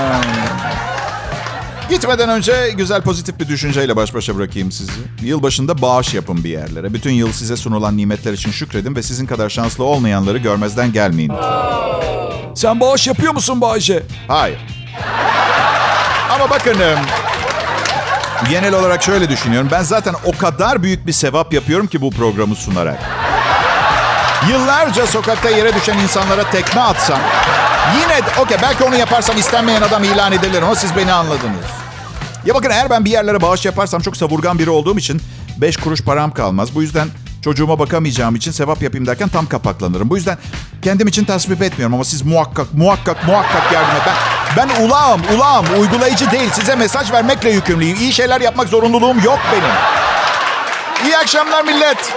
Gitmeden 1.91 2.29
önce 2.29 2.73
güzel 2.77 3.03
pozitif 3.03 3.41
bir 3.41 3.49
düşünceyle 3.49 3.97
baş 3.97 4.15
başa 4.15 4.37
bırakayım 4.37 4.73
sizi. 4.73 4.93
Yılbaşında 5.23 5.83
bağış 5.83 6.15
yapın 6.15 6.45
bir 6.45 6.49
yerlere. 6.49 6.95
Bütün 6.95 7.11
yıl 7.13 7.33
size 7.33 7.57
sunulan 7.57 7.97
nimetler 7.97 8.33
için 8.33 8.51
şükredin 8.51 8.97
ve 8.97 9.03
sizin 9.03 9.27
kadar 9.27 9.49
şanslı 9.51 9.85
olmayanları 9.85 10.39
görmezden 10.39 10.93
gelmeyin. 10.93 11.33
Sen 12.55 12.81
bağış 12.81 13.07
yapıyor 13.07 13.33
musun 13.33 13.61
Bayce? 13.61 14.03
Hayır. 14.29 14.59
Ama 16.35 16.51
bakın 16.51 16.77
genel 18.51 18.75
olarak 18.75 19.03
şöyle 19.03 19.29
düşünüyorum. 19.29 19.69
Ben 19.73 19.83
zaten 19.83 20.15
o 20.25 20.39
kadar 20.39 20.83
büyük 20.83 21.07
bir 21.07 21.13
sevap 21.13 21.53
yapıyorum 21.53 21.87
ki 21.87 22.01
bu 22.01 22.11
programı 22.11 22.55
sunarak. 22.55 22.99
Yıllarca 24.51 25.07
sokakta 25.07 25.51
yere 25.51 25.75
düşen 25.75 25.99
insanlara 25.99 26.51
tekme 26.51 26.81
atsam 26.81 27.19
yine 27.95 28.21
okey 28.41 28.57
belki 28.63 28.85
onu 28.85 28.97
yaparsam 28.97 29.37
istenmeyen 29.37 29.83
adam 29.83 30.05
ilan 30.05 30.33
edilirim 30.33 30.65
ama 30.65 30.75
siz 30.75 30.97
beni 30.97 31.13
anladınız. 31.13 31.67
Ya 32.47 32.55
bakın 32.55 32.71
eğer 32.71 32.91
ben 32.91 33.05
bir 33.05 33.11
yerlere 33.11 33.43
bağış 33.43 33.65
yaparsam 33.65 34.01
çok 34.01 34.17
savurgan 34.17 34.59
biri 34.59 34.71
olduğum 34.71 34.99
için 34.99 35.21
5 35.57 35.77
kuruş 35.77 36.03
param 36.03 36.31
kalmaz. 36.31 36.75
Bu 36.75 36.83
yüzden 36.83 37.09
çocuğuma 37.47 37.79
bakamayacağım 37.79 38.37
için 38.37 38.51
sevap 38.51 38.83
yapayım 38.83 39.07
derken 39.07 39.29
tam 39.29 39.47
kapaklanırım. 39.47 40.11
Bu 40.11 40.17
yüzden 40.17 40.39
kendim 40.83 41.09
için 41.09 41.25
tasvip 41.25 41.63
etmiyorum 41.63 41.95
ama 41.95 42.05
siz 42.05 42.23
muhakkak 42.23 42.75
muhakkak 42.75 43.27
muhakkak 43.27 43.73
yardım. 43.73 44.03
Ben, 44.07 44.69
ben 44.69 44.83
ulağım 44.83 45.21
ulağım 45.37 45.67
uygulayıcı 45.81 46.31
değil 46.31 46.51
size 46.53 46.75
mesaj 46.75 47.13
vermekle 47.13 47.51
yükümlüyüm. 47.51 47.97
İyi 47.97 48.13
şeyler 48.13 48.41
yapmak 48.41 48.69
zorunluluğum 48.69 49.25
yok 49.25 49.39
benim. 49.53 49.75
İyi 51.05 51.19
akşamlar 51.19 51.65
millet. 51.65 52.13